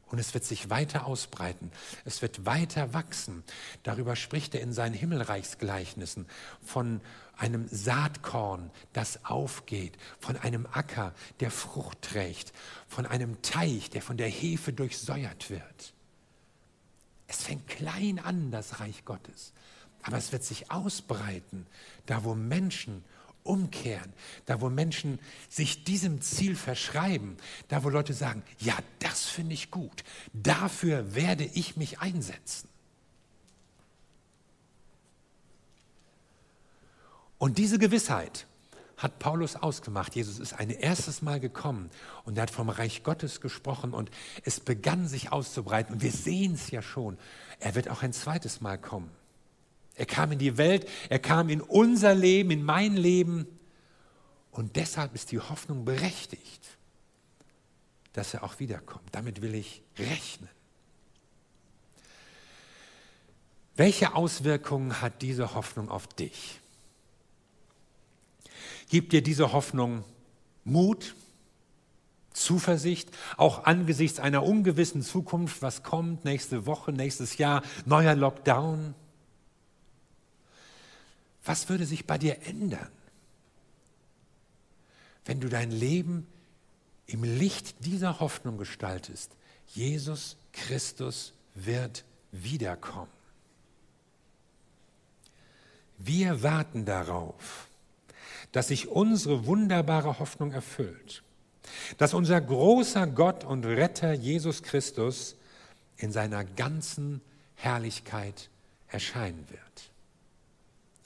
Und 0.05 0.17
es 0.17 0.33
wird 0.33 0.45
sich 0.45 0.69
weiter 0.69 1.05
ausbreiten. 1.07 1.71
Es 2.05 2.21
wird 2.21 2.45
weiter 2.45 2.93
wachsen. 2.93 3.43
Darüber 3.81 4.15
spricht 4.15 4.55
er 4.55 4.61
in 4.61 4.71
seinen 4.71 4.93
Himmelreichsgleichnissen 4.93 6.25
von 6.63 7.01
einem 7.35 7.67
Saatkorn, 7.67 8.71
das 8.93 9.25
aufgeht, 9.25 9.97
von 10.19 10.37
einem 10.37 10.67
Acker, 10.71 11.13
der 11.41 11.51
Frucht 11.51 12.01
trägt, 12.01 12.53
von 12.87 13.05
einem 13.05 13.41
Teich, 13.41 13.89
der 13.89 14.01
von 14.01 14.15
der 14.15 14.29
Hefe 14.29 14.71
durchsäuert 14.71 15.49
wird. 15.49 15.93
Es 17.27 17.43
fängt 17.43 17.67
klein 17.67 18.19
an, 18.19 18.51
das 18.51 18.79
Reich 18.79 19.03
Gottes, 19.03 19.51
aber 20.01 20.17
es 20.17 20.31
wird 20.31 20.45
sich 20.45 20.71
ausbreiten, 20.71 21.65
da 22.05 22.23
wo 22.23 22.35
Menschen 22.35 23.03
umkehren, 23.43 24.13
da 24.45 24.61
wo 24.61 24.69
Menschen 24.69 25.19
sich 25.49 25.83
diesem 25.83 26.21
Ziel 26.21 26.55
verschreiben, 26.55 27.37
da 27.67 27.83
wo 27.83 27.89
Leute 27.89 28.13
sagen, 28.13 28.43
ja, 28.59 28.77
das 28.99 29.25
finde 29.25 29.53
ich 29.53 29.71
gut, 29.71 30.03
dafür 30.33 31.15
werde 31.15 31.43
ich 31.45 31.77
mich 31.77 31.99
einsetzen. 31.99 32.69
Und 37.37 37.57
diese 37.57 37.77
Gewissheit 37.77 38.47
hat 38.95 39.19
Paulus 39.19 39.57
ausgemacht. 39.57 40.15
Jesus 40.15 40.39
ist 40.39 40.53
ein 40.53 40.69
erstes 40.69 41.21
Mal 41.21 41.41
gekommen 41.41 41.89
und 42.23 42.37
er 42.37 42.43
hat 42.43 42.51
vom 42.51 42.69
Reich 42.69 43.03
Gottes 43.03 43.41
gesprochen 43.41 43.93
und 43.93 44.09
es 44.45 44.61
begann 44.61 45.09
sich 45.09 45.31
auszubreiten. 45.33 45.95
Und 45.95 46.01
wir 46.01 46.11
sehen 46.11 46.53
es 46.53 46.71
ja 46.71 46.81
schon. 46.81 47.17
Er 47.59 47.75
wird 47.75 47.89
auch 47.89 48.01
ein 48.01 48.13
zweites 48.13 48.61
Mal 48.61 48.77
kommen. 48.77 49.11
Er 49.95 50.05
kam 50.05 50.31
in 50.31 50.39
die 50.39 50.57
Welt, 50.57 50.89
er 51.09 51.19
kam 51.19 51.49
in 51.49 51.61
unser 51.61 52.15
Leben, 52.15 52.51
in 52.51 52.63
mein 52.63 52.95
Leben. 52.95 53.47
Und 54.51 54.75
deshalb 54.75 55.13
ist 55.15 55.31
die 55.31 55.39
Hoffnung 55.39 55.85
berechtigt, 55.85 56.61
dass 58.13 58.33
er 58.33 58.43
auch 58.43 58.59
wiederkommt. 58.59 59.07
Damit 59.11 59.41
will 59.41 59.55
ich 59.55 59.81
rechnen. 59.97 60.49
Welche 63.75 64.15
Auswirkungen 64.15 65.01
hat 65.01 65.21
diese 65.21 65.55
Hoffnung 65.55 65.89
auf 65.89 66.07
dich? 66.07 66.59
Gibt 68.89 69.13
dir 69.13 69.23
diese 69.23 69.51
Hoffnung 69.51 70.03
Mut, 70.63 71.15
Zuversicht, 72.33 73.09
auch 73.37 73.65
angesichts 73.65 74.19
einer 74.19 74.43
ungewissen 74.43 75.01
Zukunft, 75.01 75.61
was 75.61 75.83
kommt 75.83 76.25
nächste 76.25 76.65
Woche, 76.65 76.91
nächstes 76.91 77.37
Jahr, 77.37 77.63
neuer 77.85 78.15
Lockdown? 78.15 78.93
Was 81.45 81.69
würde 81.69 81.85
sich 81.85 82.05
bei 82.05 82.17
dir 82.17 82.45
ändern, 82.47 82.91
wenn 85.25 85.39
du 85.39 85.49
dein 85.49 85.71
Leben 85.71 86.27
im 87.05 87.23
Licht 87.23 87.85
dieser 87.85 88.19
Hoffnung 88.19 88.57
gestaltest? 88.57 89.31
Jesus 89.67 90.37
Christus 90.53 91.33
wird 91.55 92.03
wiederkommen. 92.31 93.11
Wir 95.97 96.43
warten 96.43 96.85
darauf, 96.85 97.67
dass 98.51 98.67
sich 98.67 98.87
unsere 98.87 99.45
wunderbare 99.45 100.19
Hoffnung 100.19 100.51
erfüllt, 100.51 101.23
dass 101.97 102.13
unser 102.13 102.39
großer 102.41 103.07
Gott 103.07 103.43
und 103.43 103.65
Retter 103.65 104.13
Jesus 104.13 104.63
Christus 104.63 105.35
in 105.97 106.11
seiner 106.11 106.43
ganzen 106.43 107.21
Herrlichkeit 107.55 108.49
erscheinen 108.87 109.45
wird. 109.49 109.62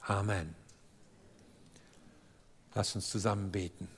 Amen. 0.07 0.55
Lass 2.73 2.95
uns 2.95 3.09
zusammen 3.09 3.51
beten. 3.51 3.89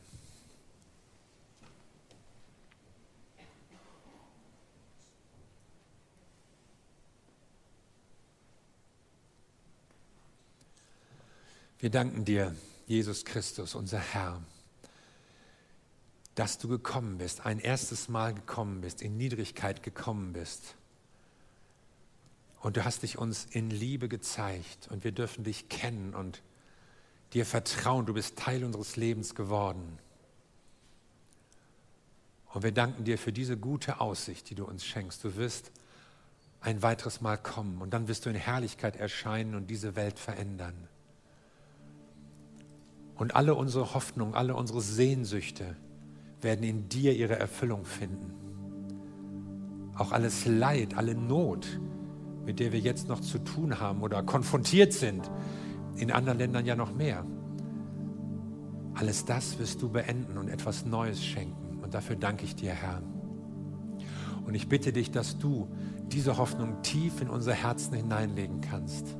Wir 11.78 11.92
danken 11.92 12.26
dir, 12.26 12.56
Jesus 12.88 13.24
Christus, 13.24 13.76
unser 13.76 14.00
Herr, 14.00 14.42
dass 16.34 16.58
du 16.58 16.68
gekommen 16.68 17.20
bist, 17.20 17.46
ein 17.46 17.60
erstes 17.60 18.10
Mal 18.10 18.34
gekommen 18.34 18.82
bist, 18.82 19.04
in 19.04 19.16
Niedrigkeit 19.16 19.84
gekommen 19.84 20.34
bist. 20.34 20.76
Und 22.62 22.78
du 22.78 22.84
hast 22.84 23.04
dich 23.04 23.18
uns 23.18 23.46
in 23.46 23.70
Liebe 23.70 24.10
gezeigt 24.10 24.90
und 24.92 25.04
wir 25.04 25.12
dürfen 25.12 25.44
dich 25.44 25.70
kennen 25.70 26.14
und 26.14 26.42
dir 27.34 27.46
vertrauen. 27.46 28.06
Du 28.06 28.14
bist 28.14 28.38
Teil 28.38 28.64
unseres 28.64 28.96
Lebens 28.98 29.34
geworden. 29.34 29.98
Und 32.54 32.64
wir 32.64 32.72
danken 32.72 33.04
dir 33.04 33.18
für 33.18 33.32
diese 33.32 33.58
gute 33.58 34.02
Aussicht, 34.02 34.50
die 34.50 34.56
du 34.56 34.66
uns 34.66 34.84
schenkst. 34.84 35.24
Du 35.24 35.36
wirst 35.36 35.72
ein 36.62 36.82
weiteres 36.82 37.22
Mal 37.22 37.38
kommen 37.38 37.82
und 37.82 37.94
dann 37.94 38.08
wirst 38.08 38.26
du 38.26 38.30
in 38.30 38.36
Herrlichkeit 38.36 38.98
erscheinen 38.98 39.56
und 39.56 39.68
diese 39.68 39.96
Welt 39.96 40.20
verändern. 40.20 40.76
Und 43.16 43.36
alle 43.36 43.56
unsere 43.56 43.94
Hoffnungen, 43.94 44.34
alle 44.34 44.56
unsere 44.56 44.82
Sehnsüchte 44.82 45.76
werden 46.42 46.64
in 46.64 46.90
dir 46.90 47.16
ihre 47.16 47.38
Erfüllung 47.38 47.86
finden. 47.86 48.34
Auch 49.96 50.12
alles 50.12 50.46
Leid, 50.46 50.96
alle 50.96 51.16
Not, 51.16 51.68
mit 52.50 52.60
der 52.60 52.72
wir 52.72 52.80
jetzt 52.80 53.08
noch 53.08 53.20
zu 53.20 53.38
tun 53.38 53.80
haben 53.80 54.02
oder 54.02 54.24
konfrontiert 54.24 54.92
sind, 54.92 55.30
in 55.98 56.12
anderen 56.12 56.40
Ländern 56.40 56.66
ja 56.66 56.76
noch 56.76 56.96
mehr. 56.96 57.24
Alles 58.96 59.24
das 59.24 59.60
wirst 59.60 59.84
du 59.84 59.90
beenden 59.90 60.36
und 60.36 60.50
etwas 60.50 60.84
Neues 60.84 61.24
schenken. 61.24 61.78
Und 61.84 61.94
dafür 61.94 62.16
danke 62.16 62.46
ich 62.46 62.56
dir, 62.56 62.72
Herr. 62.72 63.04
Und 64.48 64.56
ich 64.56 64.68
bitte 64.68 64.92
dich, 64.92 65.12
dass 65.12 65.38
du 65.38 65.68
diese 66.08 66.40
Hoffnung 66.40 66.82
tief 66.82 67.22
in 67.22 67.30
unser 67.30 67.54
Herzen 67.54 67.94
hineinlegen 67.94 68.62
kannst 68.62 69.16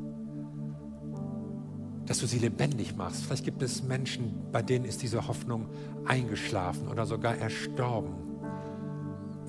dass 2.08 2.18
du 2.18 2.26
sie 2.26 2.40
lebendig 2.40 2.96
machst. 2.96 3.24
Vielleicht 3.26 3.46
gibt 3.46 3.62
es 3.62 3.84
Menschen, 3.84 4.34
bei 4.52 4.64
denen 4.64 4.86
ist 4.86 5.04
diese 5.04 5.28
Hoffnung 5.28 5.68
eingeschlafen 6.06 6.88
oder 6.88 7.06
sogar 7.06 7.38
erstorben. 7.38 8.29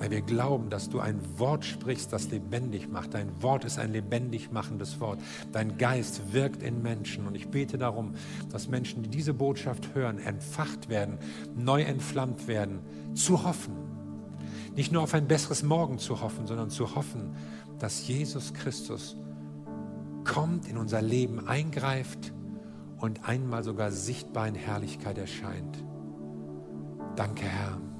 Weil 0.01 0.09
wir 0.09 0.21
glauben, 0.21 0.71
dass 0.71 0.89
du 0.89 0.99
ein 0.99 1.19
Wort 1.37 1.63
sprichst, 1.63 2.11
das 2.11 2.31
lebendig 2.31 2.89
macht. 2.89 3.13
Dein 3.13 3.43
Wort 3.43 3.65
ist 3.65 3.77
ein 3.77 3.91
lebendig 3.91 4.51
machendes 4.51 4.99
Wort. 4.99 5.19
Dein 5.51 5.77
Geist 5.77 6.33
wirkt 6.33 6.63
in 6.63 6.81
Menschen. 6.81 7.27
Und 7.27 7.35
ich 7.35 7.49
bete 7.49 7.77
darum, 7.77 8.15
dass 8.49 8.67
Menschen, 8.67 9.03
die 9.03 9.09
diese 9.09 9.35
Botschaft 9.35 9.93
hören, 9.93 10.17
entfacht 10.17 10.89
werden, 10.89 11.19
neu 11.55 11.83
entflammt 11.83 12.47
werden, 12.47 12.79
zu 13.13 13.43
hoffen. 13.43 13.75
Nicht 14.75 14.91
nur 14.91 15.03
auf 15.03 15.13
ein 15.13 15.27
besseres 15.27 15.61
Morgen 15.61 15.99
zu 15.99 16.19
hoffen, 16.19 16.47
sondern 16.47 16.71
zu 16.71 16.95
hoffen, 16.95 17.35
dass 17.77 18.07
Jesus 18.07 18.55
Christus 18.55 19.17
kommt, 20.23 20.67
in 20.67 20.77
unser 20.77 21.03
Leben 21.03 21.47
eingreift 21.47 22.33
und 22.97 23.29
einmal 23.29 23.63
sogar 23.63 23.91
sichtbar 23.91 24.47
in 24.47 24.55
Herrlichkeit 24.55 25.19
erscheint. 25.19 25.77
Danke, 27.15 27.45
Herr. 27.45 27.90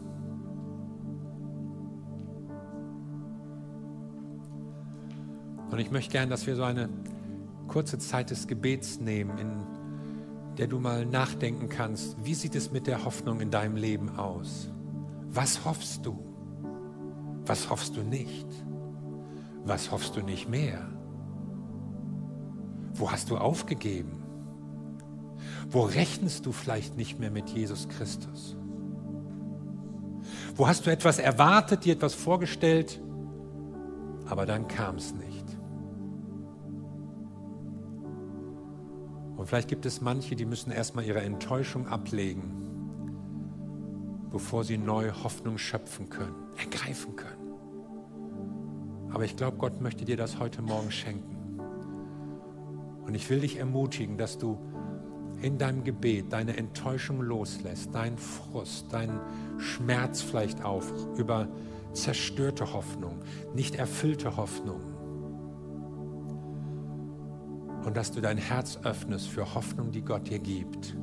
Und 5.72 5.80
ich 5.80 5.90
möchte 5.90 6.12
gern, 6.12 6.30
dass 6.30 6.46
wir 6.46 6.56
so 6.56 6.64
eine 6.64 6.90
kurze 7.68 7.98
Zeit 7.98 8.30
des 8.30 8.48
Gebets 8.48 9.00
nehmen, 9.00 9.38
in 9.38 9.64
der 10.58 10.68
du 10.68 10.80
mal 10.80 11.06
nachdenken 11.06 11.70
kannst, 11.70 12.18
wie 12.24 12.34
sieht 12.34 12.56
es 12.56 12.72
mit 12.72 12.88
der 12.88 13.06
Hoffnung 13.06 13.40
in 13.40 13.50
deinem 13.50 13.78
Leben 13.78 14.18
aus? 14.20 14.70
Was 15.30 15.64
hoffst 15.64 16.06
du? 16.06 16.20
Was 17.46 17.70
hoffst 17.70 17.96
du 17.96 18.02
nicht? 18.02 18.48
Was 19.64 19.92
hoffst 19.92 20.18
du 20.18 20.22
nicht 20.22 20.50
mehr? 20.50 20.88
Wo 22.94 23.10
hast 23.10 23.30
du 23.30 23.38
aufgegeben? 23.38 24.22
Wo 25.70 25.84
rechnest 25.84 26.46
du 26.46 26.52
vielleicht 26.52 26.98
nicht 26.98 27.20
mehr 27.20 27.32
mit 27.32 27.50
Jesus 27.50 27.88
Christus? 27.88 28.58
Wo 30.56 30.68
hast 30.68 30.86
du 30.86 30.92
etwas 30.92 31.18
erwartet, 31.18 31.86
dir 31.86 31.94
etwas 31.94 32.14
vorgestellt, 32.14 33.02
aber 34.26 34.46
dann 34.46 34.68
kam 34.68 34.96
es 34.96 35.14
nicht? 35.14 35.41
Und 39.42 39.48
vielleicht 39.48 39.70
gibt 39.70 39.88
es 39.88 40.02
manche, 40.02 40.36
die 40.36 40.46
müssen 40.46 40.70
erstmal 40.70 41.04
ihre 41.04 41.22
Enttäuschung 41.22 41.88
ablegen, 41.88 42.44
bevor 44.30 44.64
sie 44.64 44.78
neue 44.78 45.24
Hoffnung 45.24 45.58
schöpfen 45.58 46.12
können, 46.12 46.36
ergreifen 46.58 47.16
können. 47.16 47.56
Aber 49.12 49.26
ich 49.26 49.36
glaube, 49.36 49.58
Gott 49.58 49.82
möchte 49.82 50.06
dir 50.06 50.16
das 50.16 50.38
heute 50.38 50.62
Morgen 50.62 50.92
schenken. 50.92 51.60
Und 53.04 53.16
ich 53.16 53.28
will 53.32 53.40
dich 53.40 53.58
ermutigen, 53.58 54.20
dass 54.20 54.38
du 54.38 54.60
in 55.42 55.58
deinem 55.58 55.84
Gebet 55.84 56.32
deine 56.32 56.56
Enttäuschung 56.56 57.20
loslässt, 57.24 57.96
deinen 57.96 58.20
Frust, 58.20 58.94
deinen 58.94 59.20
Schmerz 59.58 60.22
vielleicht 60.22 60.64
auch 60.64 60.84
über 61.18 61.48
zerstörte 61.94 62.74
Hoffnung, 62.74 63.18
nicht 63.56 63.74
erfüllte 63.74 64.38
Hoffnung. 64.38 64.91
Und 67.86 67.98
dass 67.98 68.12
du 68.12 68.22
dein 68.22 68.38
Herz 68.38 68.80
öffnest 68.84 69.28
für 69.28 69.54
Hoffnung, 69.56 69.92
die 69.92 70.02
Gott 70.02 70.30
dir 70.30 70.40
gibt. 70.40 70.96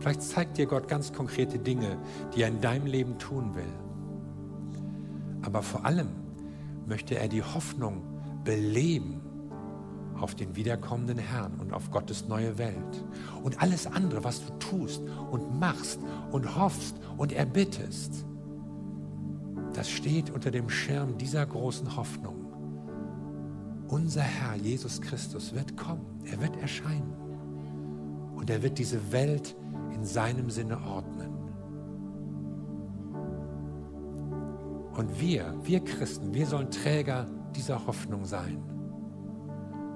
Vielleicht 0.00 0.22
zeigt 0.22 0.58
dir 0.58 0.66
Gott 0.66 0.88
ganz 0.88 1.12
konkrete 1.12 1.58
Dinge, 1.58 1.98
die 2.34 2.42
er 2.42 2.48
in 2.48 2.60
deinem 2.60 2.86
Leben 2.86 3.18
tun 3.18 3.54
will. 3.54 3.64
Aber 5.42 5.62
vor 5.62 5.84
allem 5.84 6.08
möchte 6.86 7.18
er 7.18 7.28
die 7.28 7.42
Hoffnung 7.42 8.02
beleben 8.44 9.20
auf 10.20 10.34
den 10.34 10.56
wiederkommenden 10.56 11.18
Herrn 11.18 11.54
und 11.60 11.72
auf 11.72 11.90
Gottes 11.90 12.26
neue 12.28 12.58
Welt. 12.58 13.04
Und 13.42 13.62
alles 13.62 13.86
andere, 13.86 14.24
was 14.24 14.44
du 14.44 14.52
tust 14.58 15.02
und 15.30 15.58
machst 15.58 16.00
und 16.30 16.56
hoffst 16.56 16.96
und 17.16 17.32
erbittest, 17.32 18.24
das 19.74 19.88
steht 19.88 20.30
unter 20.30 20.50
dem 20.50 20.68
Schirm 20.68 21.18
dieser 21.18 21.46
großen 21.46 21.96
Hoffnung. 21.96 22.37
Unser 23.88 24.22
Herr 24.22 24.54
Jesus 24.56 25.00
Christus 25.00 25.54
wird 25.54 25.74
kommen, 25.76 26.04
er 26.26 26.40
wird 26.42 26.56
erscheinen 26.60 27.14
und 28.36 28.50
er 28.50 28.62
wird 28.62 28.78
diese 28.78 29.12
Welt 29.12 29.56
in 29.94 30.04
seinem 30.04 30.50
Sinne 30.50 30.78
ordnen. 30.86 31.32
Und 34.92 35.18
wir, 35.20 35.54
wir 35.62 35.80
Christen, 35.80 36.34
wir 36.34 36.46
sollen 36.46 36.70
Träger 36.70 37.26
dieser 37.56 37.86
Hoffnung 37.86 38.26
sein. 38.26 38.62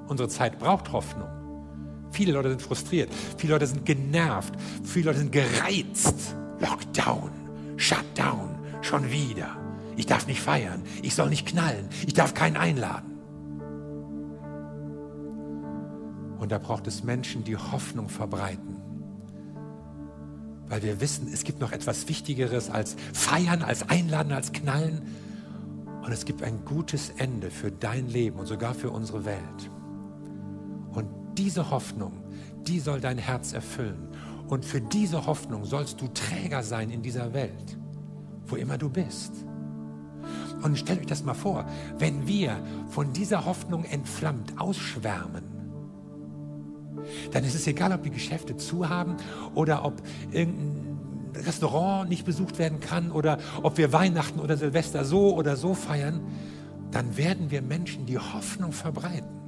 Unsere 0.09 0.29
Zeit 0.29 0.59
braucht 0.59 0.91
Hoffnung. 0.93 1.29
Viele 2.13 2.33
Leute 2.33 2.49
sind 2.49 2.63
frustriert, 2.63 3.11
viele 3.37 3.55
Leute 3.55 3.67
sind 3.67 3.85
genervt, 3.85 4.55
viele 4.85 5.07
Leute 5.07 5.19
sind 5.19 5.33
gereizt. 5.33 6.35
Lockdown, 6.61 7.31
Shutdown, 7.77 8.59
schon 8.81 9.11
wieder. 9.11 9.57
Ich 9.97 10.07
darf 10.07 10.27
nicht 10.27 10.41
feiern, 10.41 10.83
ich 11.03 11.15
soll 11.15 11.29
nicht 11.29 11.47
knallen, 11.47 11.89
ich 12.07 12.15
darf 12.15 12.33
keinen 12.33 12.57
einladen. 12.57 13.12
Und 16.43 16.51
da 16.51 16.59
braucht 16.59 16.89
es 16.89 17.05
Menschen, 17.05 17.45
die 17.45 17.57
Hoffnung 17.57 18.09
verbreiten. 18.09 18.77
Weil 20.67 20.83
wir 20.83 21.01
wissen, 21.01 21.29
es 21.33 21.45
gibt 21.45 21.61
noch 21.61 21.71
etwas 21.71 22.09
Wichtigeres 22.09 22.69
als 22.69 22.97
feiern, 23.13 23.63
als 23.63 23.89
einladen, 23.89 24.33
als 24.33 24.51
knallen. 24.51 25.03
Und 26.05 26.11
es 26.11 26.25
gibt 26.25 26.43
ein 26.43 26.65
gutes 26.65 27.11
Ende 27.11 27.49
für 27.53 27.71
dein 27.71 28.09
Leben 28.09 28.41
und 28.41 28.47
sogar 28.47 28.75
für 28.75 28.91
unsere 28.91 29.25
Welt. 29.25 29.71
Und 30.91 31.07
diese 31.39 31.71
Hoffnung, 31.71 32.25
die 32.67 32.81
soll 32.81 33.01
dein 33.01 33.19
Herz 33.19 33.53
erfüllen. 33.53 34.09
Und 34.49 34.65
für 34.65 34.81
diese 34.81 35.27
Hoffnung 35.27 35.65
sollst 35.65 36.01
du 36.01 36.09
Träger 36.09 36.65
sein 36.65 36.91
in 36.91 37.03
dieser 37.03 37.33
Welt, 37.35 37.79
wo 38.47 38.57
immer 38.57 38.79
du 38.79 38.91
bist. 38.91 39.33
Und 40.65 40.77
stellt 40.77 40.99
euch 40.99 41.07
das 41.07 41.23
mal 41.23 41.35
vor, 41.35 41.67
wenn 41.99 42.27
wir 42.27 42.61
von 42.89 43.13
dieser 43.13 43.45
Hoffnung 43.45 43.85
entflammt 43.85 44.61
ausschwärmen, 44.61 45.52
dann 47.33 47.45
ist 47.45 47.55
es 47.55 47.67
egal, 47.67 47.93
ob 47.93 48.03
die 48.03 48.11
Geschäfte 48.11 48.57
zu 48.57 48.88
haben 48.88 49.17
oder 49.55 49.85
ob 49.85 50.03
irgendein 50.31 50.99
Restaurant 51.35 52.09
nicht 52.09 52.25
besucht 52.25 52.59
werden 52.59 52.81
kann 52.81 53.11
oder 53.11 53.38
ob 53.62 53.79
wir 53.79 53.93
Weihnachten 53.93 54.41
oder 54.41 54.57
Silvester 54.57 55.05
so 55.05 55.35
oder 55.35 55.57
so 55.57 55.75
feiern, 55.75 56.21
dann 56.91 57.17
werden 57.17 57.51
wir 57.51 57.62
Menschen 57.62 58.07
die 58.07 58.19
Hoffnung 58.19 58.73
verbreiten. 58.73 59.43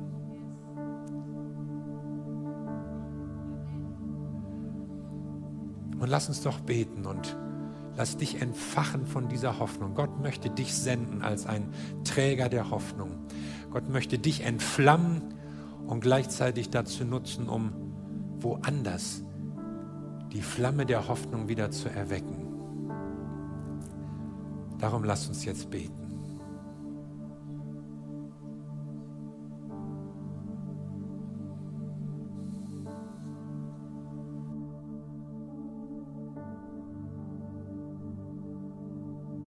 Und 5.98 6.10
lass 6.10 6.28
uns 6.28 6.42
doch 6.42 6.60
beten 6.60 7.06
und 7.06 7.36
lass 7.96 8.16
dich 8.16 8.40
entfachen 8.42 9.06
von 9.06 9.28
dieser 9.28 9.58
Hoffnung. 9.58 9.94
Gott 9.94 10.20
möchte 10.20 10.50
dich 10.50 10.74
senden 10.74 11.22
als 11.22 11.46
ein 11.46 11.68
Träger 12.04 12.48
der 12.48 12.70
Hoffnung. 12.70 13.10
Gott 13.70 13.88
möchte 13.88 14.18
dich 14.18 14.42
entflammen 14.42 15.34
und 15.86 16.00
gleichzeitig 16.00 16.70
dazu 16.70 17.04
nutzen, 17.04 17.48
um 17.48 17.72
woanders 18.38 19.22
die 20.32 20.42
Flamme 20.42 20.86
der 20.86 21.08
Hoffnung 21.08 21.48
wieder 21.48 21.70
zu 21.70 21.88
erwecken. 21.88 22.44
Darum 24.78 25.04
lasst 25.04 25.28
uns 25.28 25.44
jetzt 25.44 25.70
beten. 25.70 26.03